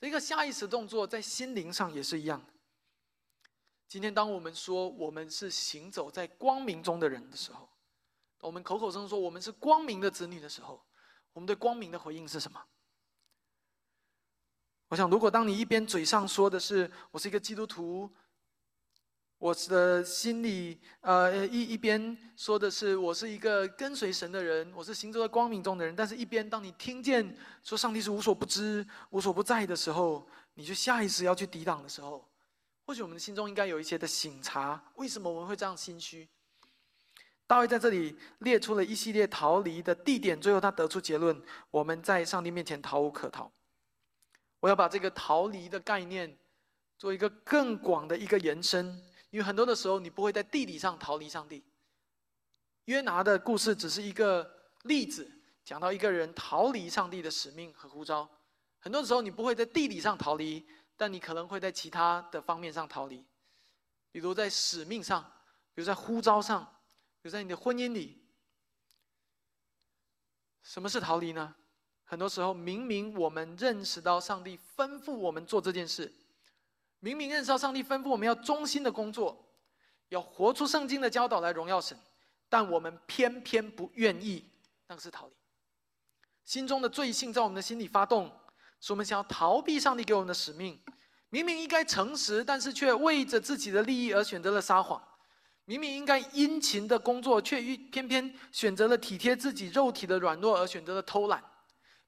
[0.00, 2.53] 这个下意识动作在心灵上也是一样的。
[3.94, 7.68] 今天当我们说我们是行走在光明中的人的时候，
[8.40, 10.84] 我们口口声声说我们是光明的子女的时候，
[11.32, 12.60] 我们对光明的回应是什么？
[14.88, 18.10] 我想，如果当你一边嘴上说的是我是一个基督徒。
[19.38, 25.94] 我的心里，呃，一一边说的是我是一个跟随神的人，我是行走在光明中的人。
[25.94, 32.28] 但是，一边当你听见说上帝是无所不知、无所不在的时候，你就下意识要去抵挡的时候，
[32.86, 36.28] 或许我们的心中应该有一些的醒察：为什么我们会这样心虚？
[37.46, 43.50] 大卫在这里列出了一系列逃离的地点，最后他得出结论：我们在上帝面前逃无可逃。
[44.60, 46.36] 我要把这个逃离的概念
[46.98, 48.86] 做一个更广的一个延伸。
[49.30, 51.64] 因为很多的时候，你不会在地理上逃离上帝。
[52.84, 54.48] 约拿的故事只是一个
[54.84, 55.30] 例子，
[55.64, 58.30] 讲到一个人逃离上帝的使命和呼召。
[58.78, 60.64] 很多时候，你不会在地理上逃离，
[60.96, 63.24] 但你可能会在其他的方面上逃离，
[64.10, 65.22] 比如在使命上，
[65.74, 66.64] 比如在呼召上，
[67.20, 68.22] 比如在你的婚姻里。
[70.62, 71.54] 什么是逃离呢？
[72.04, 76.12] 很多时候，明明我们认识到上帝吩咐我们做这件事。
[77.00, 79.44] 明明认识到上帝吩咐我们要忠心的工作，
[80.08, 81.98] 要活出圣经的教导来荣耀神，
[82.48, 84.48] 但我们偏偏不愿意，
[84.86, 85.34] 那个是逃离。
[86.44, 88.30] 心中的罪性在我们的心里发动，
[88.84, 90.78] 使我们想要逃避上帝给我们的使命。
[91.30, 95.00] 明明应该诚实，但是却为着自己的利益而选择了撒谎；
[95.64, 101.40] 明明应该殷勤的工作，却偏偏选择了体贴自己肉体的软弱而选择了偷懒；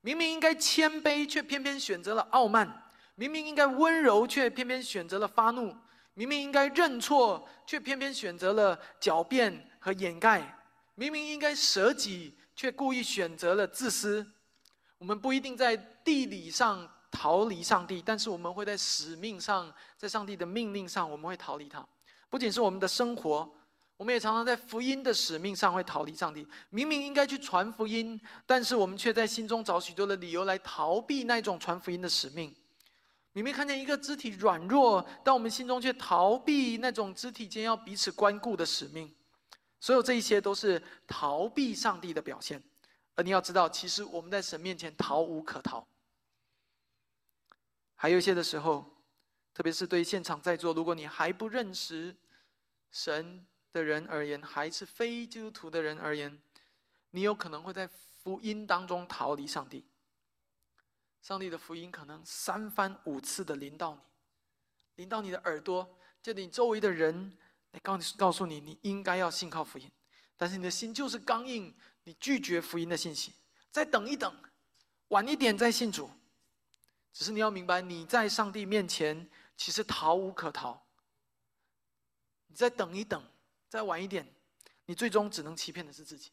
[0.03, 2.83] 明明应该谦卑，却偏偏选择了傲慢。
[3.15, 5.75] 明明应该温柔，却偏偏选择了发怒；
[6.13, 10.43] 明明应该认错，却偏偏选择了狡辩和掩盖；
[10.95, 14.31] 明明应该舍己，却故意选择了自私。
[14.99, 21.85] 我们不一定在地理上逃离上帝，但是我们会在使命上，在上帝的命令上，我们会逃离他。
[22.31, 23.53] 不仅是我们的生活，
[23.97, 26.47] 我们也常常在福音的使命上会逃离上帝。
[26.71, 32.55] 明明应该去传福音，但是我们却在心中找许多的理由来逃避那种传福音的使命。
[33.33, 39.13] 明明看见一个肢体软弱，但我们心中却逃避那种肢体间要彼此关顾的使命。
[39.81, 42.63] 所有这一些都是逃避上帝的表现。
[43.17, 45.87] 而你要知道，其实我们在神面前逃无可逃。
[47.97, 48.85] 还有一些的时候，
[49.53, 52.15] 特别是对现场在座，如果你还不认识
[52.91, 56.39] 神的人而言，还是非基督徒的人而言，
[57.11, 59.85] 你有可能会在福音当中逃离上帝。
[61.23, 64.01] 上帝的福音可能三番五次的临到你，
[65.03, 67.37] 临到你的耳朵，叫你周围的人
[67.73, 69.91] 来告告诉你，你应该要信靠福音，
[70.37, 73.33] 但是你的心就是刚硬，你拒绝福音的信息。
[73.73, 74.33] 再等一等，
[75.09, 76.09] 晚一点再信主。
[77.17, 79.27] 只是你要明白，你在上帝面前
[79.57, 80.87] 其实逃无可逃。
[82.49, 83.25] 你再等一等，
[83.71, 84.31] 再晚一点，
[84.85, 86.31] 你最终只能欺骗的是自己。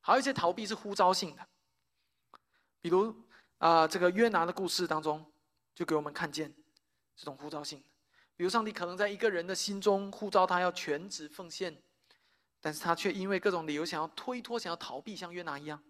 [0.00, 1.46] 还有一些逃避是呼召性的，
[2.80, 3.14] 比如。
[3.58, 5.30] 啊，这个约拿的故事当中，
[5.74, 6.50] 就给我们看见
[7.14, 7.84] 这种呼召性。
[8.34, 11.82] 比如，上帝可能在一个人的心中呼召他要全职奉献，
[12.58, 15.84] 但是他却因为各种理由想要推脱、想要逃避，像约拿一样。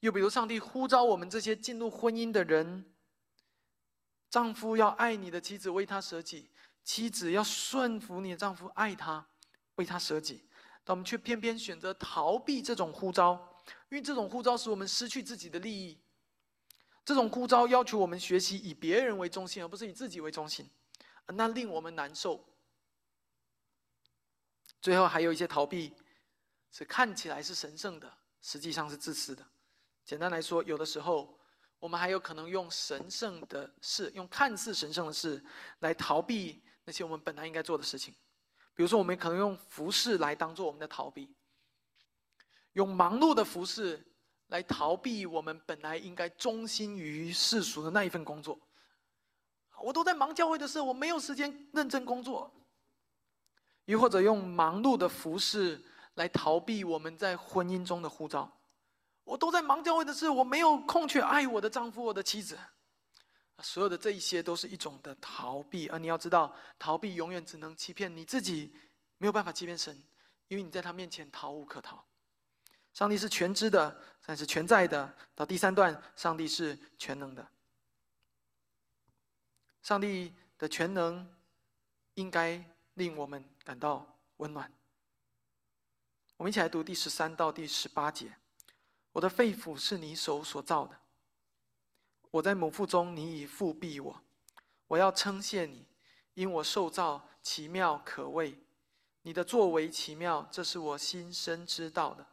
[0.00, 2.94] 又比如，上帝呼召我们这些进入婚姻的人，
[4.30, 6.50] 丈夫要爱你的妻子，为他舍己；
[6.84, 9.28] 妻子要顺服你的丈夫，爱他，
[9.74, 10.48] 为他舍己。
[10.84, 13.56] 但我们却偏偏选择逃避这种呼召，
[13.90, 16.00] 因为这种呼召使我们失去自己的利益。
[17.04, 20.70] 这种呼召要求我们学习以别人为中心，而不是以自己为中心，
[21.26, 22.44] 那令我们难受。
[24.80, 25.92] 最后还有一些逃避，
[26.70, 29.44] 是看起来是神圣的，实际上是自私的。
[30.08, 31.38] 简单来说，有的时候
[31.78, 35.44] 我们还有可能用神圣的事，用看似神圣的事
[35.80, 38.14] 来逃避那些我们本来应该做的事情。
[38.74, 41.36] 比如说，我们可能用服饰来当做我们的逃避，
[42.72, 44.02] 用忙碌的服饰。
[44.46, 48.58] 来逃避我们本来应该忠心于世俗的那一份工作，
[49.82, 52.50] 我都在忙教会的事，我没有时间认真工作。
[53.84, 58.50] 又或者用忙碌的服饰来逃避我们在婚姻中的呼召，
[59.28, 62.58] 我都在忙教会的事，我没有空去爱我的丈夫、我的妻子。
[63.60, 68.74] 所有的这一些都是一种的逃避，而你要知道，逃避永远只能欺骗你自己，
[69.18, 70.02] 没有办法欺骗神，
[70.46, 72.02] 因为你在他面前逃无可逃。
[72.94, 75.14] 上帝是全知的，但是全在的。
[75.34, 77.46] 到第三段，上帝是全能的。
[79.82, 81.30] 上帝的全能
[82.14, 82.64] 应该
[82.94, 84.06] 令我们感到
[84.38, 84.72] 温暖。
[86.38, 88.32] 我们一起来读第十三到第十八节：
[89.18, 90.96] 我的肺腑是你手所造的，
[92.30, 94.22] 我在母腹中，你已复庇我。
[94.86, 95.84] 我要称谢你，
[96.34, 98.56] 因我受造奇妙可畏，
[99.22, 102.24] 你的作为奇妙，这是我心深知道的。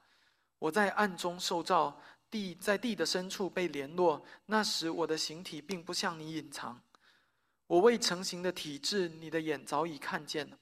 [0.60, 4.24] 我在暗中受造，地在地的深处被联络。
[4.46, 6.80] 那时我的形体并不向你隐藏，
[7.66, 10.56] 我未成形的体质，你的眼早已看见了。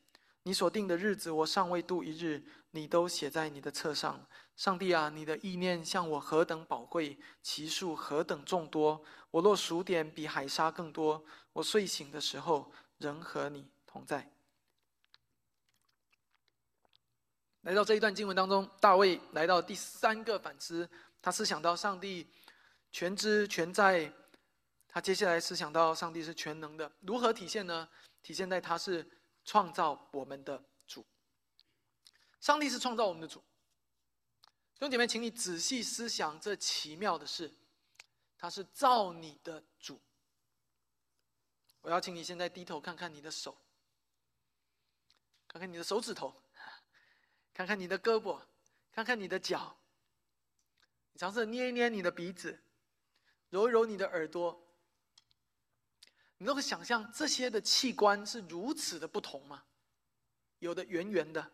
[0.43, 4.29] 你所定的日子，我尚未度一日，你都写在你的册上了。
[4.55, 9.03] 上帝啊，你的意念向我何等宝贵，其数何等众多。
[9.31, 11.23] 我若数点，比海沙更多。
[11.53, 14.31] 我睡醒的时候，仍和你同在。
[17.61, 20.89] 来到这一段经文当中，大卫来到第三个反思，
[21.21, 22.27] 他思想到上帝
[22.91, 24.13] 全知全在，
[24.87, 27.87] 他接下来思想到上帝是全能的，如何体现呢？
[28.21, 29.09] 体现在他是
[29.45, 31.05] 创造我们的主。
[32.39, 33.41] 上帝是创造我们的主，
[34.83, 37.49] 兄姐妹，请你仔细思想这奇妙的事，
[38.37, 39.97] 他是造你的主。
[41.79, 43.57] 我要请你现在低头看看你的手，
[45.47, 46.35] 看看你的手指头。
[47.53, 48.41] 看看你的胳膊，
[48.91, 49.73] 看看你的脚，
[51.13, 52.61] 你尝试捏一捏你的鼻子，
[53.51, 54.67] 揉一揉你的耳朵，
[56.39, 59.63] 你能够想象这些的器官是如此的不同吗？
[60.59, 61.53] 有的圆圆的，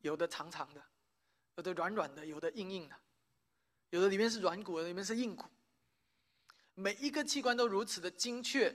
[0.00, 0.84] 有的长长的，
[1.56, 2.96] 有的软软的，有的硬硬的，
[3.90, 5.44] 有的里面是软骨，里面是硬骨。
[6.74, 8.74] 每一个器官都如此的精确，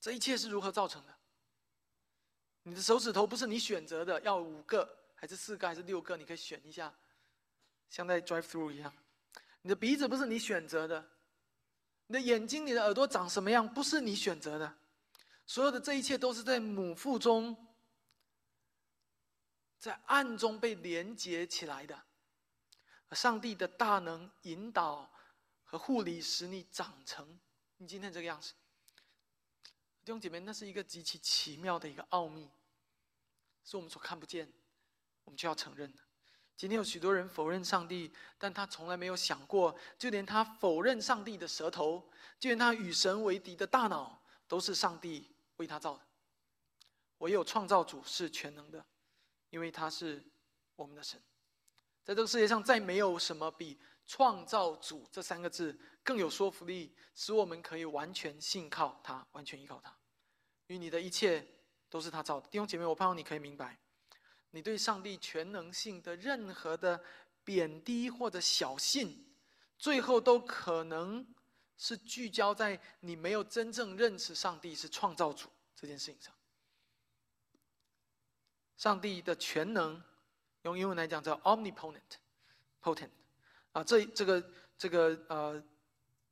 [0.00, 1.14] 这一切是如何造成的？
[2.64, 4.98] 你的手指头不是你选择的，要五个。
[5.14, 6.16] 还是四个还是六个？
[6.16, 6.92] 你可以选一下，
[7.88, 8.92] 像在 drive through 一样。
[9.62, 11.08] 你的鼻子不是你选择的，
[12.08, 14.76] 你的眼睛、你的耳朵长什么样不是你选择的，
[15.46, 17.56] 所有的这一切都是在母腹中，
[19.82, 22.00] 在暗中被连接起来的。
[23.10, 25.12] 上帝的大能引导
[25.64, 27.40] 和护理，使你长成
[27.78, 28.52] 你今天这个样子。
[30.04, 32.48] 弟兄姐妹，那是一个极其奇妙的一个奥秘，
[33.64, 34.48] 是我们所看不见。
[35.24, 36.00] 我们就要承认的。
[36.56, 46.06] 今天有许多人否认上帝，但他从来没有想过，就连他否认上帝的舌头，就连他与神为敌的大脑，都是上帝为他造的。
[47.18, 48.86] 唯有创造主是全能的，
[49.52, 50.24] 因为他是
[50.74, 51.22] 我们的神。
[52.02, 59.96] 在这个世界上，再没有什么比“创造主”这三个字更有说服力，使我们可以完全信靠他，完全依靠他。
[60.66, 61.46] 因为你的一切
[61.90, 62.48] 都是他造的。
[62.48, 63.78] 弟兄姐妹，我盼望你可以明白，
[64.50, 67.04] 你对上帝全能性的任何的
[67.44, 69.36] 贬低或者小信，
[69.78, 71.24] 最后都可能
[71.76, 76.34] 是聚焦在你没有真正认识上帝是创造主这件事情上。
[78.76, 80.02] 上帝的全能，
[80.62, 83.10] 用英文来讲叫 omnipotent，potent，
[83.72, 84.44] 啊，这这个
[84.76, 85.62] 这个呃。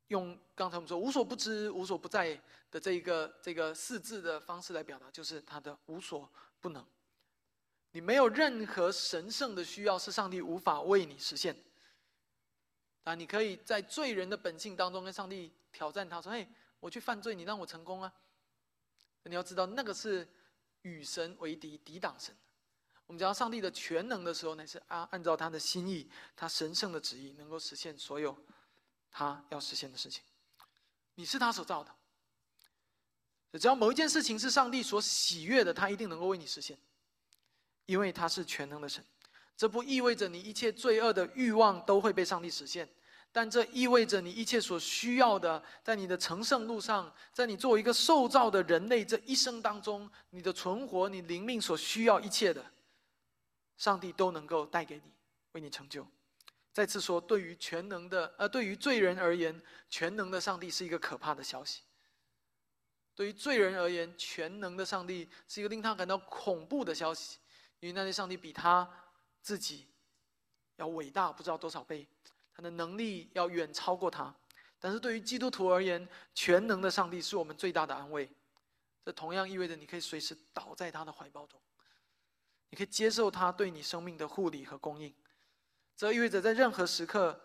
[0.07, 2.37] 用刚才我们说无所不知、无所不在
[2.69, 6.85] 的这一个这个四字的方式来表达，就是他的无所不能。
[7.93, 11.55] 你没有任何神圣的需要是上帝无法为你实现。
[13.05, 16.45] 啊，你可以在罪人的本性当中跟上帝挑战他说：“嘿，
[16.81, 18.13] 我去犯罪，你让我成功啊！”
[19.23, 20.27] 你要知道，那个是
[20.83, 22.35] 与神为敌、抵挡神。
[23.07, 28.37] 我们讲上帝的全能的时候，乃是按按照他的心意、他神圣的旨意，能够实现所有。
[29.11, 30.23] 他要实现的事情，
[31.15, 31.93] 你是他所造的。
[33.59, 36.79] 只要某一件事情是上帝所喜悦的，他一定能够为你实现，
[37.85, 39.05] 因为他是全能的神。
[39.57, 42.87] 这不意味着你一切罪恶的欲望都会被上帝实现，
[43.31, 52.65] 但这意味着你一切所需要的，在你的成圣路上，在你作为一个受造的人类这一生当中，你的存活、你灵命所需要一切的，
[53.77, 55.13] 上帝都能够带给你，
[55.53, 56.05] 为你成就。
[56.73, 61.81] 再次说，对于全能的，呃，对于罪人而言，全能的上帝是一个可怕的消息。
[63.13, 67.39] 对于罪人而言，全能的上帝是一个令他感到恐怖的消息，
[67.79, 68.89] 因为那些上帝比他
[69.41, 69.87] 自己
[70.77, 72.07] 要伟大不知道多少倍，
[72.53, 74.35] 他的能力要远超过他。
[74.79, 78.29] 但是对于基督徒而言，全能的上帝是我们最大的安慰。
[79.03, 81.59] 这同样意味着你可以随时倒在他的怀抱中，
[82.69, 85.13] 你可以接受他对你生命的护理和供应。
[85.95, 87.39] 这意味着，在任何时刻，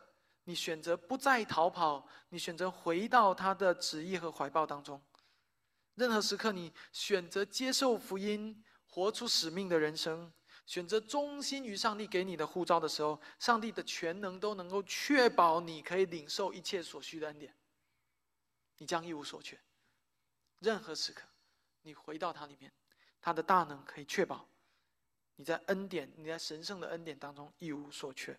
[0.45, 4.99] 你选择不再逃跑，你选择回到他的旨意和怀抱当中；
[5.95, 10.33] 任何时刻，你选择接受福音，活出使命的人生，
[10.67, 17.55] 选择忠心于上帝给你的护照的时候，上帝的全能都能够确保你可以领受一切所需的恩典，
[18.79, 19.57] 你将一无所缺。
[20.59, 21.23] 任何时刻，
[21.83, 22.73] 你回到他里面，
[23.21, 24.49] 他的大能可以确保
[25.37, 28.37] 你在恩典，你在神圣的恩典当中一无所缺。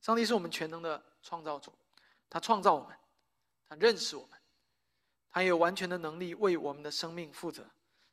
[0.00, 1.70] 上帝是我们全能的创造主，
[2.30, 2.96] 他创造我们，
[3.68, 4.40] 他认识我们，
[5.30, 7.68] 他有完全的能力为我们的生命负责，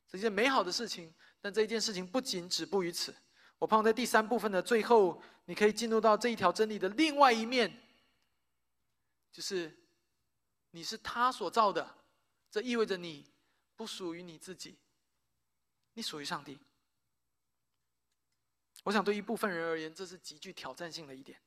[0.10, 1.15] 这件美好的事情。
[1.47, 3.15] 但这一件事情不仅止步于此，
[3.57, 7.73] 我盼望在第三部分的最后，你可以进入到这一条真理的另外一面，
[9.31, 9.73] 就是
[10.71, 11.89] 你是他所造的，
[12.51, 13.31] 这意味着你
[13.77, 14.77] 不属于你自己，
[15.93, 16.60] 你属于上帝。
[18.83, 21.41] 我想对一部分人而言，这是极具挑战性的一点。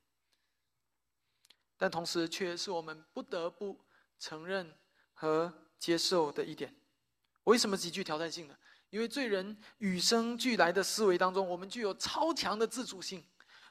[1.77, 3.79] 但同时，却是我们不得不
[4.19, 4.75] 承认
[5.13, 6.75] 和接受的一点。
[7.45, 8.57] 为什么极具挑战性呢？
[8.91, 13.25] 因为罪人与生俱来的思维当中，我们具有超强的自主性，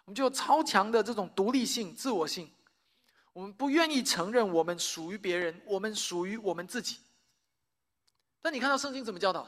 [0.05, 2.51] 我们具有超强的这种独立性、自我性。
[3.33, 6.99] 我们不愿意承认我们属于别人，我们属于我们自己。
[8.41, 9.45] 但你看到圣经怎么教导？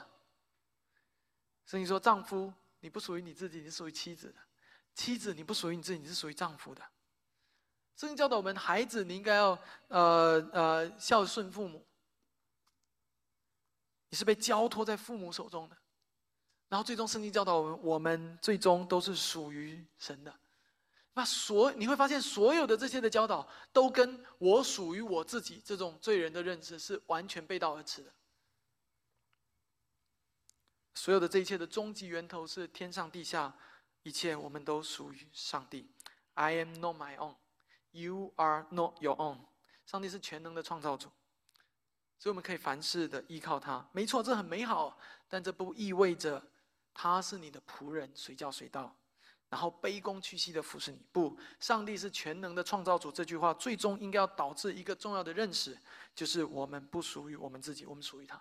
[1.65, 4.39] 圣经说：“丈夫，你不属于你自己，你是属于妻子的；
[4.93, 6.81] 妻子，你不属于你自己，你是属于丈夫的。”
[7.95, 9.57] 圣经教导我们，孩子你应该要
[9.87, 11.85] 呃呃孝顺父母。
[14.11, 15.77] 你是被交托在父母手中的，
[16.67, 20.37] 然后最终圣经教导我们，我们最终都是属于神的。
[21.13, 28.13] 那所你会发现，所有的这些的教导，都跟我属于我自己这种罪人的认知是完全背道而驰的。
[30.93, 33.57] 所有的这一切的终极源头是天上地下
[34.03, 35.89] 一切，我们都属于上帝。
[36.33, 37.35] I am not my own.
[37.91, 39.39] You are not your own。
[39.85, 41.09] 上帝是全能的创造主，
[42.21, 43.83] 所以我们可以凡事的依靠他。
[43.91, 44.95] 没错，这很美好，
[45.27, 46.39] 但这不意味着
[46.93, 48.95] 他是你的仆人，随叫随到，
[49.49, 51.03] 然后卑躬屈膝的服侍你。
[51.11, 53.11] 不，上帝是全能的创造主。
[53.11, 55.75] 这句话最终应该要导致一个重要的认识，
[56.13, 58.39] 就是我们不属于我们自己，我们属于他。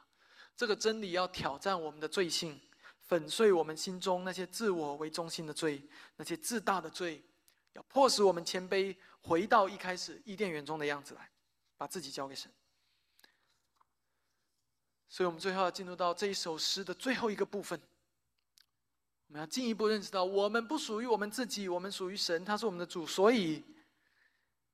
[0.55, 2.61] 这个真理要挑战我们的罪性，
[3.01, 5.83] 粉碎我们心中那些自我为中心的罪，
[6.17, 7.25] 那些自大的罪，
[7.73, 8.95] 要迫使我们谦卑。
[9.23, 11.31] 回到一开始伊甸园中的样子来，
[11.79, 12.53] 把自己交给神。
[15.13, 17.79] 所以，我们最后要进入到这一首诗的最后一个部分。
[19.27, 23.63] 我们要进一步认识到，我们不属于我们自己，我们属于神，他是我们的主，所以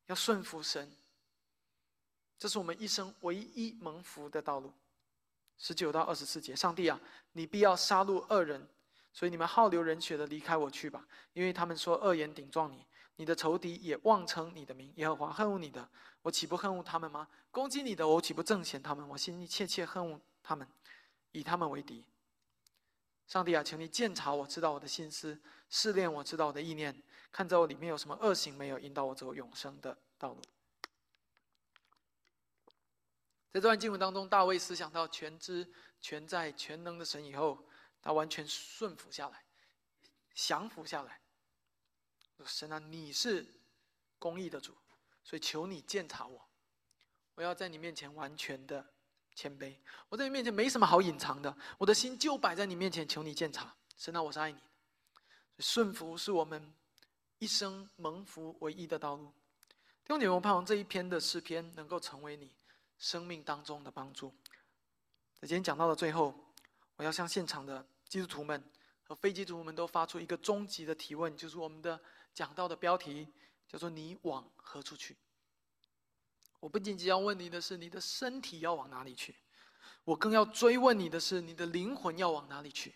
[0.07, 0.93] 要顺服神。
[2.39, 4.71] 这是我们一生唯一蒙福的道路。
[5.59, 7.01] 十九到二十四节，上帝啊，
[7.33, 8.69] 你必要杀戮恶人，
[9.15, 12.85] 所以你们好流人血的离开我去吧，因为他们说恶言顶撞你。
[13.17, 15.89] 你的仇敌也妄称你的名，耶和华恨恶你的，
[16.23, 17.29] 我岂不恨恶他们吗？
[17.51, 19.09] 攻击你的，我岂不正嫌他们？
[19.09, 20.69] 我心里切切恨恶他们，
[21.33, 22.05] 以他们为敌。
[23.27, 27.03] 上帝啊，请你鉴察我知道我的心思，试炼我知道我的意念，
[27.33, 30.41] 看在我里面有什么恶行没有，引导我走永生的道路。
[33.51, 37.67] 在这段经文当中，大卫思想到全知、全在、全能的神以后，
[38.03, 39.43] 他完全顺服下来，
[40.35, 41.19] 降服下来。
[42.45, 43.47] 神啊，你是
[44.19, 44.75] 公义的主，
[45.25, 46.49] 所以求你鉴察我，
[47.35, 48.85] 我要在你面前完全的。
[49.35, 49.77] 谦卑，
[50.09, 53.77] 我在你面前没什么好隐藏的，我的心就摆在你面前，求你鉴察。
[53.99, 54.63] 神啊，我是爱你的，
[55.59, 56.73] 顺服是我们
[57.39, 59.27] 一生蒙福唯一的道路。
[60.05, 62.51] 弟兄姐妹，盼望这一篇的诗篇能够成为你
[62.97, 64.35] 生命当中的帮助。
[65.35, 66.35] 在今天讲到的最后，
[66.97, 68.65] 我要向现场的基督徒们
[69.03, 72.01] 和非基督徒们都发出一个终极的提问，就是我们的
[72.37, 73.27] 讲到的标题
[73.67, 75.17] 叫做“你往何处去”。
[76.61, 79.35] 我不仅仅要问你的是，你的身体要往哪里去？
[80.05, 82.95] 我更要追问你的是，你的灵魂要往哪里去？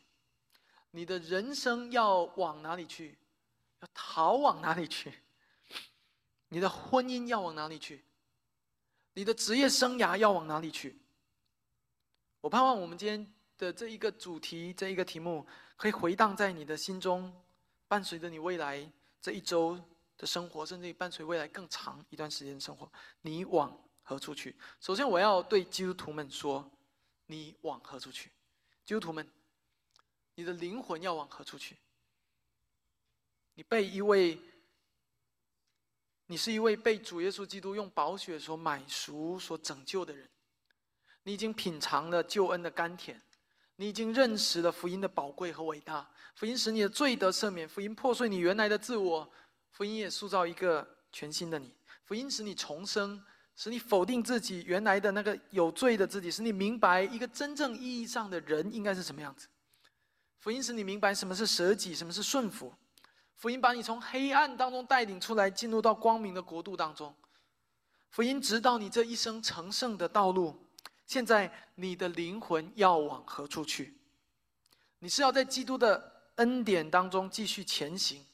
[0.90, 3.16] 你的人生要往哪里去？
[3.80, 5.10] 要逃往哪里去？
[6.50, 8.04] 你的婚姻要往哪里去？
[9.14, 11.00] 你的职业生涯要往哪里去？
[12.42, 17.34] 我盼望我们今天的这一个主题，这一个题目，可以回荡在你的心中，
[17.88, 19.78] 伴随着你未来这一周。
[20.20, 22.92] 的生活，甚至于伴随未来更长一段时间的生活，
[23.22, 24.54] 你往何处去？
[24.78, 26.70] 首先，我要对基督徒们说：
[27.24, 28.30] 你往何处去？
[28.84, 29.26] 基督徒们，
[30.34, 31.74] 你的灵魂要往何处去？
[33.54, 34.38] 你被一位，
[36.26, 40.28] 你是一位被主耶稣基督用宝血所买赎、所拯救的人。
[41.22, 43.18] 你已经品尝了救恩的甘甜，
[43.80, 46.06] 你已经认识了福音的宝贵和伟大。
[46.34, 49.26] 福音使你的罪得赦免，福音破碎你原来的自我。
[49.70, 51.74] 福音也塑造一个全新的你，
[52.04, 53.18] 福音使你重生，
[53.56, 59.48] 使你否定自己原来的那个有罪的自己，使你明白一个真正意义上的人应该是什么样子。
[60.40, 62.70] 福音使你明白什么是舍己，什么是顺服。
[63.34, 67.14] 福音把你从黑暗当中带领出来，进入到光明的国度当中。
[68.10, 70.66] 福音指导你这一生成圣的道路。
[71.10, 73.92] 现在你的灵魂要往何处去？
[75.00, 78.24] 你是要在基督的恩典当中继续前行？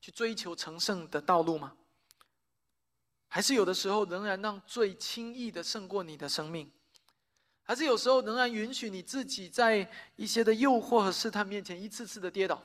[0.00, 1.76] 去追求成圣的道路吗？
[3.28, 6.72] 还是有的时候仍然让最轻易的胜过你的生命？
[7.62, 12.62] 还是有时候仍然允许你自己在一些的诱惑和试探面前一次次的跌倒？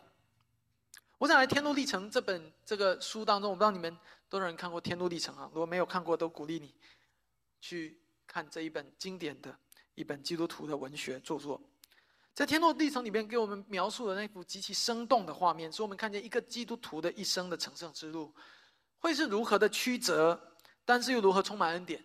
[1.17, 3.97] 我想来《天路历程》这本这个书当中，我不知道你们
[4.29, 5.49] 多少人看过《天路历程》啊？
[5.53, 6.73] 如果没有看过，都鼓励你
[7.59, 7.99] 去
[8.31, 9.57] 看这一本经典的
[9.95, 11.59] 一本基督徒的文学著作。
[12.35, 18.33] 在天路历程里面给我们描述的那幅极其生动的画面，使我们看见一个基督徒的一生的成圣之路，
[18.99, 20.39] 会是如何的曲折，
[20.85, 22.01] 但是又如何充满恩典。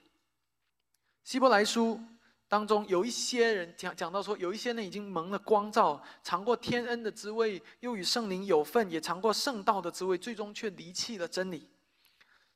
[1.23, 2.01] 希伯来书
[2.49, 11.69] 当中有一些人讲讲到说，有一些人已经蒙了光照，尝过天恩的滋味，又与圣灵有份，也尝过圣道的滋味，最终却离弃了真理。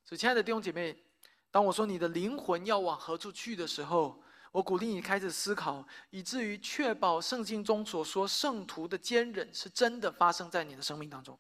[0.04, 0.96] 所以，亲爱的弟兄姐妹，
[1.58, 11.36] 当我说你的灵魂要往何处去的时候，我鼓励你开始思考，以至于确保圣经中所说圣徒的坚忍是真的发生在你的生命当中，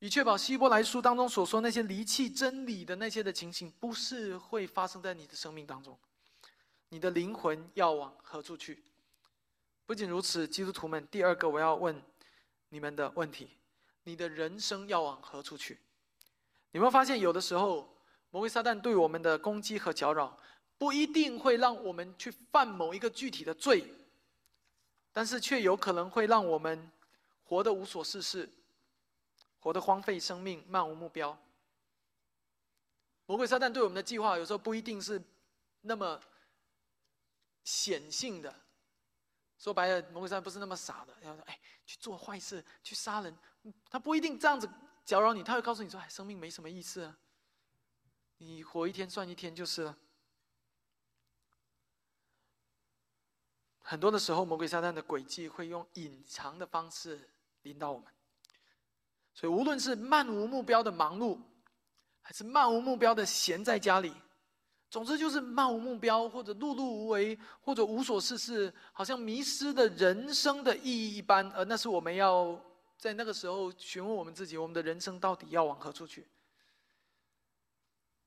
[0.00, 5.98] 以确保希伯来书当中所说那些离弃真理的那些的情形不是会发生在你的生命当中。
[6.90, 8.84] 你的灵魂要往何处去？
[9.86, 12.02] 不仅如此，基督徒们，第二个我要问
[12.68, 13.48] 你们的问题：
[14.04, 15.78] 你的人生要往何处去？
[16.72, 17.88] 有没有发现，有的时候
[18.32, 20.36] 魔鬼撒旦对我们的攻击和搅扰？
[20.78, 23.94] 不一定会让我们去犯某一个具体的罪，
[25.12, 26.90] 但是却有可能会让我们
[27.44, 28.48] 活得无所事事，
[29.60, 31.38] 活得荒废生命，漫无目标。
[33.26, 35.22] 魔鬼撒旦对我们的计划，有时候不一定是
[35.82, 36.18] 那么
[37.62, 38.52] 显性的。
[39.58, 43.36] 说白了，魔鬼撒旦不是那么傻的，要说哎去做坏事，去杀人，
[43.88, 44.68] 他不一定这样子
[45.04, 47.16] 搅扰你，他会告诉你说，哎，生命没什么意思啊，
[48.44, 49.96] 你活一天算一天就是了。
[53.78, 57.28] 很多的时候，魔鬼撒旦的诡计会用隐藏的方式
[57.62, 58.06] 引导我们。
[59.32, 61.38] 所以，无论是漫无目标的忙碌，
[62.20, 64.12] 还是漫无目标的闲在家里，
[64.90, 71.48] 总之就是漫无目标，或者碌碌无为，或者无所事事，好像迷失的人生的意义一般。
[71.52, 72.60] 而那是我们要
[72.98, 76.26] 在那个时候询问我们自己：我们的人生到底要往何处去？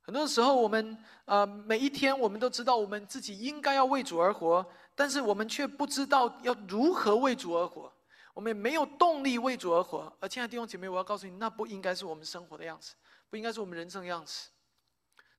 [0.06, 0.96] 很多时候，我们
[1.26, 4.64] 呃每一天，我们都知道我们自己应该要为主而活。
[4.94, 7.92] 但是我们却不知道要如何为主而活，
[8.34, 10.16] 我们也没有动力为主而活。
[10.20, 12.94] 而亲爱的弟兄姐妹，我要告诉你，那不应该是我们生活的样子，
[13.30, 14.50] 不应该是我们人生的样子。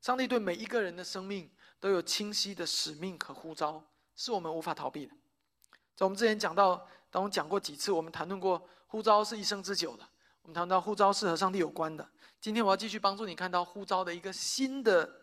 [0.02, 1.48] 上帝对每一个人的生命
[1.80, 3.82] 都有清晰的使命和呼召，
[4.16, 5.14] 是我们无法逃避的。
[5.94, 10.04] 在我们之前讲到，当我讲过几次，我们谈论过呼召是一生之久的。
[10.42, 12.06] 我们谈到呼召是和上帝有关的。
[12.40, 15.20] 今天我要继续帮助你看到呼召的一个新的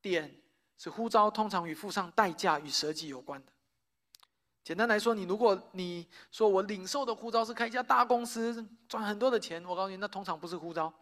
[0.00, 0.40] 点，
[0.78, 3.52] 是呼召通常与付上代价与舍己有关的。
[4.62, 10.92] 简单来说，你如果你说我领受的呼召是开一家大公司赚很多的钱，我告诉你，那通常不是呼召。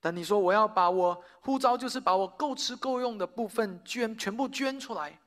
[0.00, 5.18] 但你说我要把我呼召，就是把我够吃够用的部分捐全部捐出来，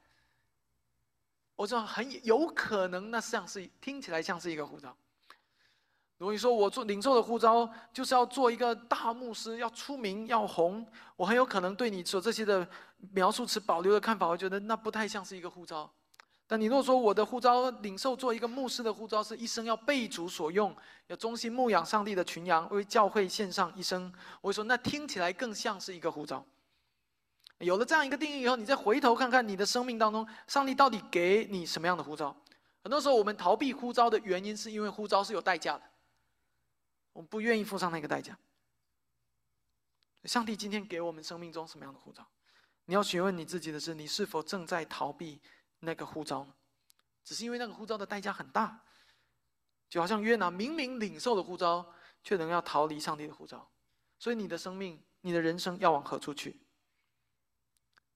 [1.55, 4.95] 我知道很有可能，那像是听起来像是一个呼召。
[6.17, 10.85] 如果你说我做领受的呼召就是要做一个大牧师，要出名要红，
[11.15, 12.65] 我很有可能对你所这些的
[13.11, 15.91] 描述持保留的看法，我觉得那不太像是一个呼召。
[16.45, 20.75] 但你如果说我的呼召领受做一个牧师的呼召是一生要被主所用，
[21.07, 26.45] 要忠心牧养上帝的群羊，为教会献上一生，我会说那听起来更像是一个呼召。
[27.59, 32.35] 有了这样一个定义以后，你再回头看看你的生命当中，上帝到底给你什么样的呼召？
[32.83, 35.81] 很多时候我们逃避呼召的原因，是因为呼召是有代价的，
[37.13, 38.37] 我们不愿意付上那个代价。
[40.25, 42.27] 上帝今天给我们生命中什么样的护照？
[42.85, 45.41] 你要询问你自己的是：你是否正在逃避？
[45.85, 46.47] 那个呼召，
[47.25, 48.85] 只是因为那个护照的代价很大，
[49.89, 51.93] 就好像约拿明明领受了护照，
[52.23, 53.69] 却仍要逃离上帝的护照，
[54.17, 56.61] 所以你的生命、你的人生要往何处去？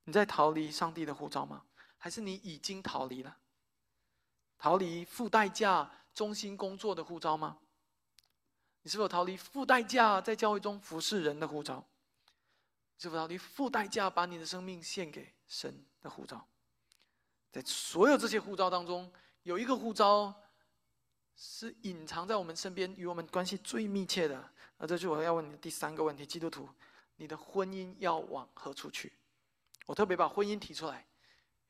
[0.05, 1.65] 你在逃离上帝的护照吗？
[1.97, 3.37] 还是你已经逃离了？
[4.57, 7.59] 逃离付代价、忠心工作的护照吗？
[8.88, 11.85] 你是否逃离付代价在教会中服侍人的呼召？
[12.97, 16.47] 是否逃离付代价把你的生命献给神的呼召？
[17.51, 19.11] 在所有这些护照当中，
[19.43, 20.33] 有一个护照
[21.35, 24.49] 是隐藏在我们身边，与我们关系最密切的。
[24.77, 26.69] 那这就我要问你的第三个问题：基督徒，
[27.17, 29.11] 你的婚姻要往何处去？
[29.85, 31.05] 我特别把婚姻提出来，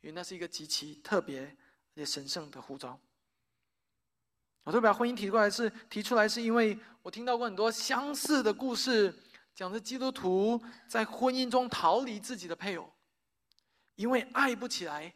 [0.01, 2.99] 因为那是一个极其特别而且神圣的护照。
[4.67, 9.17] 我特别把婚姻提出来，是提出来是因为我听到过很多相似的故事，
[9.55, 12.91] 讲着基督徒在婚姻中逃离自己的配偶，
[13.95, 15.13] 因为爱不起来。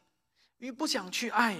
[0.57, 1.55] 因为不想去爱，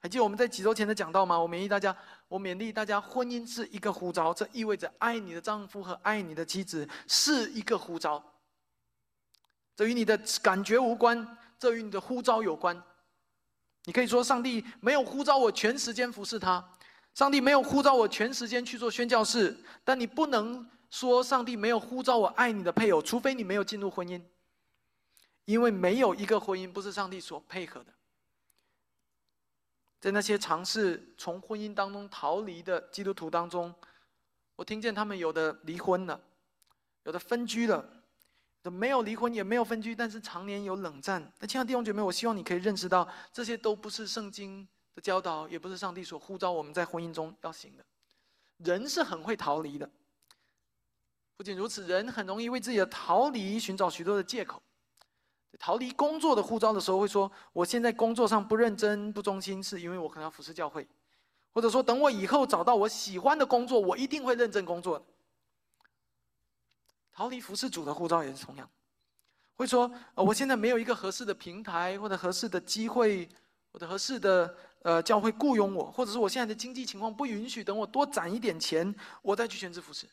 [0.00, 1.38] 还记得我们在几周前的讲到吗？
[1.38, 1.94] 我勉励大家，
[2.26, 8.24] 我勉励大家，婚姻是一个呼召，这意味着爱你的丈夫和爱你的妻子是一个呼召。
[9.76, 12.82] 这与你的感觉无关，这与你的呼召有关。
[13.82, 16.64] 你可以说，上帝没有呼召我全时间服侍他，
[17.14, 24.20] 上帝没有呼召我全时间去做宣教士，但你不能说上帝没有呼召我爱你的配偶，除非你没有进入婚姻，
[25.44, 27.92] 因为没有一个婚姻不是上帝所配合的。
[30.00, 33.72] 在那些尝试从婚姻当中逃离的基督徒当中，
[34.56, 36.20] 我听见他们有的离婚了，
[37.04, 37.82] 有的分居了，
[38.62, 41.32] 的没有离婚也没有分居，但是常年有冷战。
[41.38, 47.84] 那亲爱的弟兄姐妹，我希望你可以认识到，这些都不是圣经的教导，也不是上帝所呼召我们在婚姻中要行的。
[48.58, 49.90] 人是很会逃离的，
[51.36, 54.62] 不仅如此，人很容易为自己的逃离寻找许多的借口。
[55.58, 60.86] 逃离工作的护照的时候，会说：“我现在工作上不认真、不忠心，是因为我可能要服侍教会，
[61.52, 65.04] 或者说等我以后找到我喜欢的工作，我一定会认真工作的。”
[67.12, 68.68] 逃离服侍主的护照也是同样，
[69.54, 73.28] 会说：“，我现在没有一个合适的平台，或者合适的机会，
[73.72, 80.08] 或者合适的呃教会雇佣我，或者是我现在的经济情况不允许，等我多攒一点钱，我再去全职服侍。”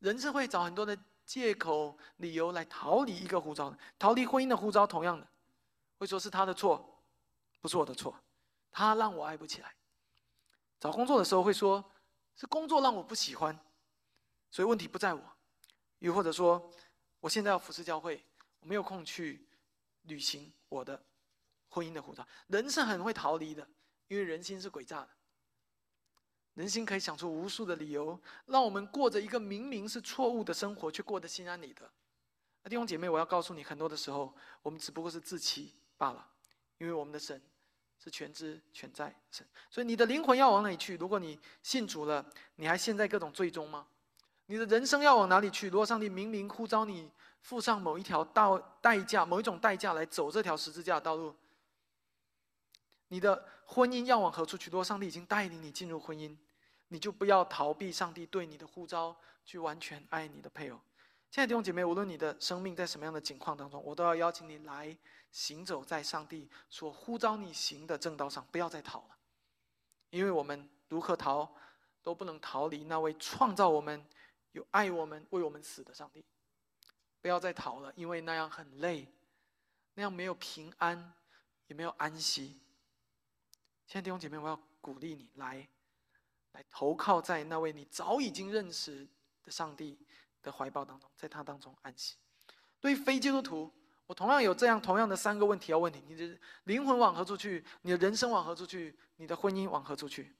[0.00, 0.98] 人是会找很多的。
[1.26, 5.26] 借口、理由来逃离一个护照的，逃离婚姻的护照，同样的，
[5.96, 7.02] 会说是他的错，
[7.62, 8.14] 不是我的错，
[8.70, 9.74] 他让我爱不起来。
[10.78, 11.82] 找工作的时候会说，
[12.36, 13.58] 是工作让我不喜欢，
[14.50, 15.22] 所以问题不在我。
[16.00, 16.70] 又或者说，
[17.20, 18.22] 我现在要服侍教会，
[18.60, 19.48] 我没有空去
[20.02, 21.02] 履行我的
[21.74, 22.26] 婚姻的护照。
[22.46, 23.66] 人是很会逃离的，
[24.06, 25.08] 因为人心是诡诈的。
[26.54, 31.90] 人心可以想出无数的理由，让我们过着一个明明是错误的生活，却过得心安理得。
[32.62, 36.30] 那弟兄姐妹，我要告诉你，很多的时候，我们只不过是自欺罢了。
[36.78, 37.40] 因为我们的神
[38.02, 40.96] 是全知全在神，所以你的灵魂要往哪里去？
[40.96, 42.24] 如果你信主了，
[42.56, 43.86] 你还陷在各种罪中吗？
[44.46, 45.68] 你的人生要往哪里去？
[45.68, 47.10] 如果上帝明明呼召你
[47.40, 51.34] 付上某一条道代价，某一种代价来走这条十字架的道路，
[53.08, 54.70] 你的婚姻要往何处去？
[54.70, 56.36] 如果上帝已经带领你进入婚姻，
[56.88, 60.80] 你就不要逃避上帝对你的呼召，去完全爱你的配偶。
[61.30, 64.96] 亲爱的弟兄姐妹，无论你的生命在什么样的境况当中，我都要邀请你来
[65.32, 69.16] 行走在上帝所呼召你行的正道上，不要再逃了。
[70.10, 71.52] 因为我们如何逃，
[72.02, 74.06] 都不能逃离那位创造我们、
[74.52, 76.24] 有爱我们、为我们死的上帝。
[77.20, 79.08] 不要再逃了，因为那样很累，
[79.94, 81.14] 那样没有平安，
[81.66, 82.60] 也没有安息。
[83.86, 85.68] 亲爱的弟兄姐妹，我要鼓励你来，
[86.52, 89.06] 来投靠在那位你早已经认识
[89.42, 89.98] 的上帝
[90.42, 92.16] 的怀抱当中，在他当中安息。
[92.80, 93.72] 对于非基督徒，
[94.06, 97.64] 我同样有这样同样的三个问题要问你：你的灵魂往何处去？
[97.82, 98.98] 你的人生往何处去？
[99.16, 100.34] 你的婚姻往何处去？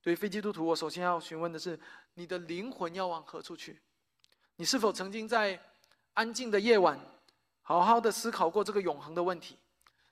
[0.00, 1.78] 对于非基督徒，我首先要询问的是：
[2.14, 3.80] 你的灵魂要往何处去？
[4.56, 5.60] 你是否曾经在
[6.12, 6.98] 安静的夜晚，
[7.62, 9.58] 好好的思考过这个永恒的问题？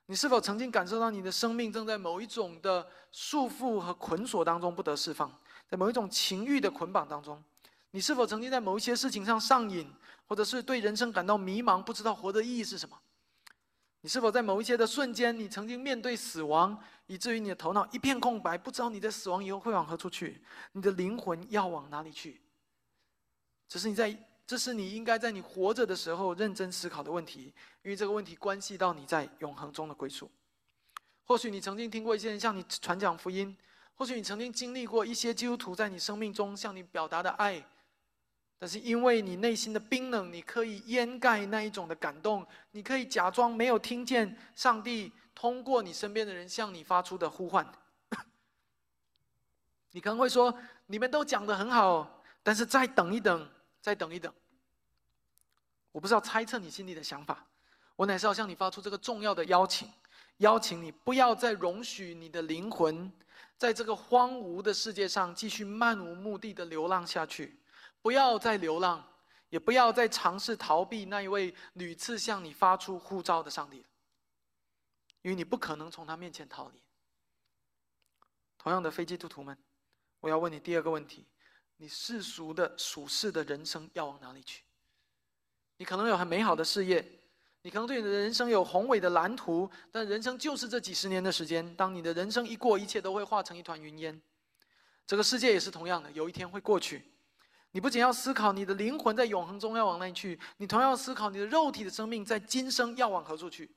[0.06, 5.32] 你是否曾经感受到你的生命正在某一种的束缚和捆锁当中不得释放，
[5.68, 7.42] 在某一种情欲的捆绑当中？
[7.92, 9.90] 你是否曾经在某一些事情上上瘾，
[10.26, 12.98] 或者是对人生感到迷茫，不知道活的意义是什么？
[14.00, 20.42] 你是否在某一些的瞬间，你曾经面对死亡，以至于你的头脑一片空白，不知道你在死亡以后会往何处去？
[20.72, 22.42] 你的灵魂要往哪里去？
[23.68, 24.18] 只是你在。
[24.52, 27.44] 这是你应该在你活着的时候认真思考的问题，
[27.82, 30.30] 因为这个问题关系到你在永恒中的归宿。
[31.24, 33.56] 或许你曾经听过一些人向你传讲福音，
[33.94, 37.66] 或许你曾经经历过一些基督徒在你生命中向你表达的爱，
[38.58, 47.66] 但是因为你内心的冰冷，你可以掩盖那一种的感动，你可以假装没有听见上帝通过你身边的人向你发出的呼唤。
[49.92, 50.54] 你可能会说
[50.88, 53.48] ：“你们都讲的很好，但是再等一等，
[53.80, 54.30] 再等一等。”
[55.92, 57.46] 我不是要猜测你心里的想法，
[57.94, 59.88] 我乃是要向你发出这个重要的邀请，
[60.38, 63.12] 邀请你不要再容许你的灵魂
[63.56, 67.60] 在这个荒芜的世界上继续漫无目的的流浪下去，
[68.00, 69.06] 不要再流浪，
[69.50, 73.84] 也不要再尝试逃避那一位屡次向你发出呼召的上帝，
[75.20, 76.82] 因为你不可能从他面前逃离。
[78.56, 79.58] 同样的，非基督徒们，
[80.20, 81.26] 我要问你第二个问题：
[81.76, 84.64] 你世俗的俗世的人生要往哪里去？
[85.82, 87.04] 你可能有很美好的事业，
[87.62, 91.74] 你可能对你的人生有宏伟的蓝图，但人生就是这几十年的时间。
[91.74, 94.22] 当你的人生一过，一切都会化成一团云烟。
[95.04, 97.02] 这个世界也是同样的，有一天会过去。
[97.72, 103.68] 你不仅要思考你的灵魂在永恒中要往哪里去，你同样要思考你的肉体的生命在今生要往何处去。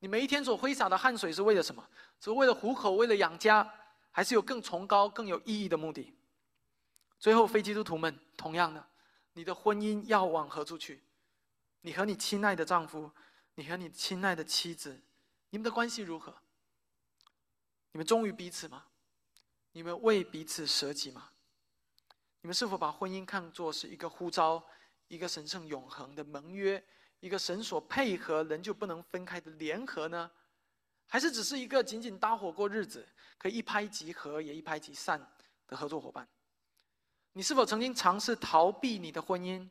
[0.00, 1.82] 你每一天所挥洒的汗水是为了什么？
[2.20, 3.66] 是为了糊口，为了养家，
[4.10, 6.12] 还是有更崇高、更有意义的目的？
[7.18, 8.86] 最后，非基督徒们，同样的，
[9.32, 11.02] 你的婚姻要往何处去？
[11.86, 13.10] 你和你亲爱的丈夫，
[13.56, 15.02] 你和你亲爱的妻子，
[15.50, 16.34] 你们的关系如何？
[17.92, 18.86] 你们忠于彼此吗？
[19.72, 21.28] 你们为彼此舍己吗？
[22.40, 24.64] 你们是否把婚姻看作是一个呼召，
[25.08, 26.82] 一个神圣永恒的盟约，
[27.20, 30.30] 一个神所配合人就不能分开的联合呢？
[31.06, 33.06] 还是只是一个仅仅搭伙过日子，
[33.36, 35.20] 可以一拍即合也一拍即散
[35.66, 36.26] 的合作伙伴？
[37.34, 39.68] 你是否曾经尝试逃避你的婚姻？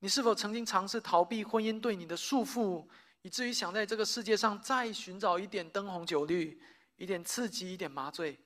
[0.00, 2.86] 你是否曾经尝试逃避婚姻对你的束缚，
[3.22, 6.60] 以至于想在这个世界上再寻找一点灯红酒绿、
[6.96, 8.38] 一点刺激、一点麻醉？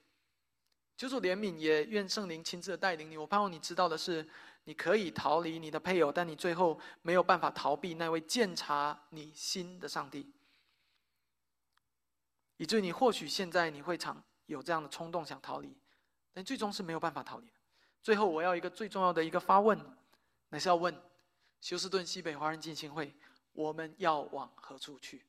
[0.96, 3.16] 求主怜悯，也愿圣灵亲自的带领你。
[3.16, 4.26] 我盼望你知道的是，
[4.64, 10.32] 你可以逃离你的配偶，但你最后没有办法逃避那位鉴察你心的上帝，
[12.57, 15.76] 以至于你或许现在你会常有这样的冲动想逃离，
[16.32, 17.53] 但最终是没有办法逃离的。
[18.03, 19.78] 最后，我要一个最重要的一个发问，
[20.48, 20.94] 乃是要问。
[21.62, 23.14] 休斯顿西北华人进行会，
[23.52, 25.24] 我们要往何处去？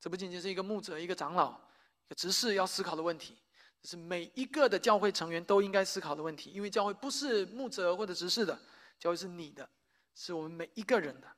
[0.00, 3.38] 这不仅仅是一个牧者、一个长老、一个执事要思考的问题，
[3.80, 6.50] 这是每一个的教会成员都应该思考的问题。
[6.50, 8.58] 因为教会不是牧者或者执事的，
[8.98, 9.68] 教会是你的，
[10.16, 11.28] 是我们每一个人的。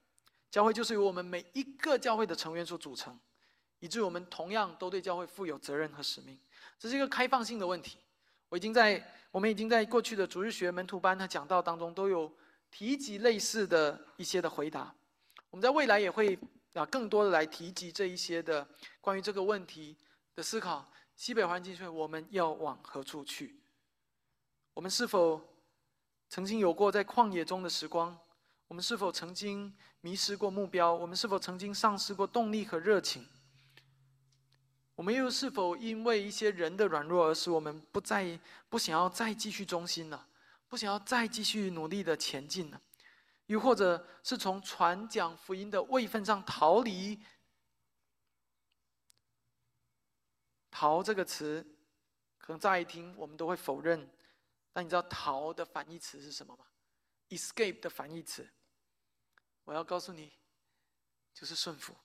[0.51, 3.21] 教会就是由我们每一个教会的成员所组成，
[3.81, 6.41] 以致我们同样都对教会负有责任和使命。
[6.79, 7.99] 这是一个开放性的问题。
[8.49, 12.33] 我已经在我们已经在过去的主日学门徒班和讲道当中都有。
[12.71, 14.95] 提及类似的一些的回答，
[15.51, 16.39] 我们在未来也会
[16.75, 18.67] 啊更多的来提及这一些的
[19.01, 19.97] 关于这个问题
[20.35, 20.91] 的思考。
[21.17, 23.61] 西北环境区，我们要往何处去？
[24.73, 25.39] 我们是否
[26.31, 28.19] 曾经有过在旷野中的时光？
[28.69, 30.95] 我们是否曾经迷失过目标？
[30.95, 33.27] 我们是否曾经丧失过动力和热情？
[34.95, 40.27] 我们又是否因为一些人的软弱而使我们不再不想要再继续忠心了？
[40.71, 42.81] 不想要再继续努力的前进了，
[43.47, 47.21] 又或者是从传讲福音的位分上逃离。
[50.71, 51.67] 逃这个词，
[52.39, 54.09] 可能乍一听我们都会否认，
[54.73, 56.65] 但你知道逃的反义词是什么吗
[57.31, 58.49] ？escape 的反义词，
[59.65, 60.33] 我要告诉你，
[61.35, 61.97] 就是顺服。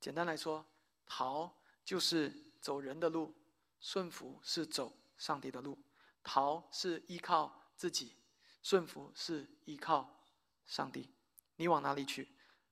[0.00, 0.66] 简单来说，
[1.06, 3.32] 逃就是走人的路，
[3.78, 5.78] 顺服是走上帝的路。
[6.26, 8.16] 逃是依靠自己，
[8.60, 10.24] 顺服是依靠
[10.66, 11.14] 上帝。
[11.54, 12.28] 你往哪里去？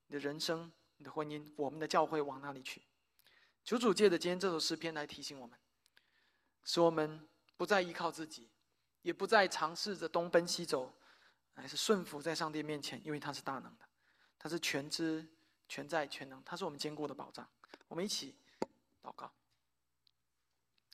[0.09, 2.83] 你的人生、你的婚姻、我们的教会往哪里去？
[3.63, 5.57] 求主借着今天这首诗篇来提醒我们，
[6.65, 8.51] 使我们不再依靠自己，
[9.03, 10.93] 也不再尝试着东奔西走，
[11.55, 13.89] 而是顺服在上帝面前，因为他是大能的，
[14.37, 15.25] 他是全知、
[15.69, 17.49] 全在、全能，他是我们坚固的保障。
[17.87, 18.37] 我们一起
[19.01, 19.33] 祷告。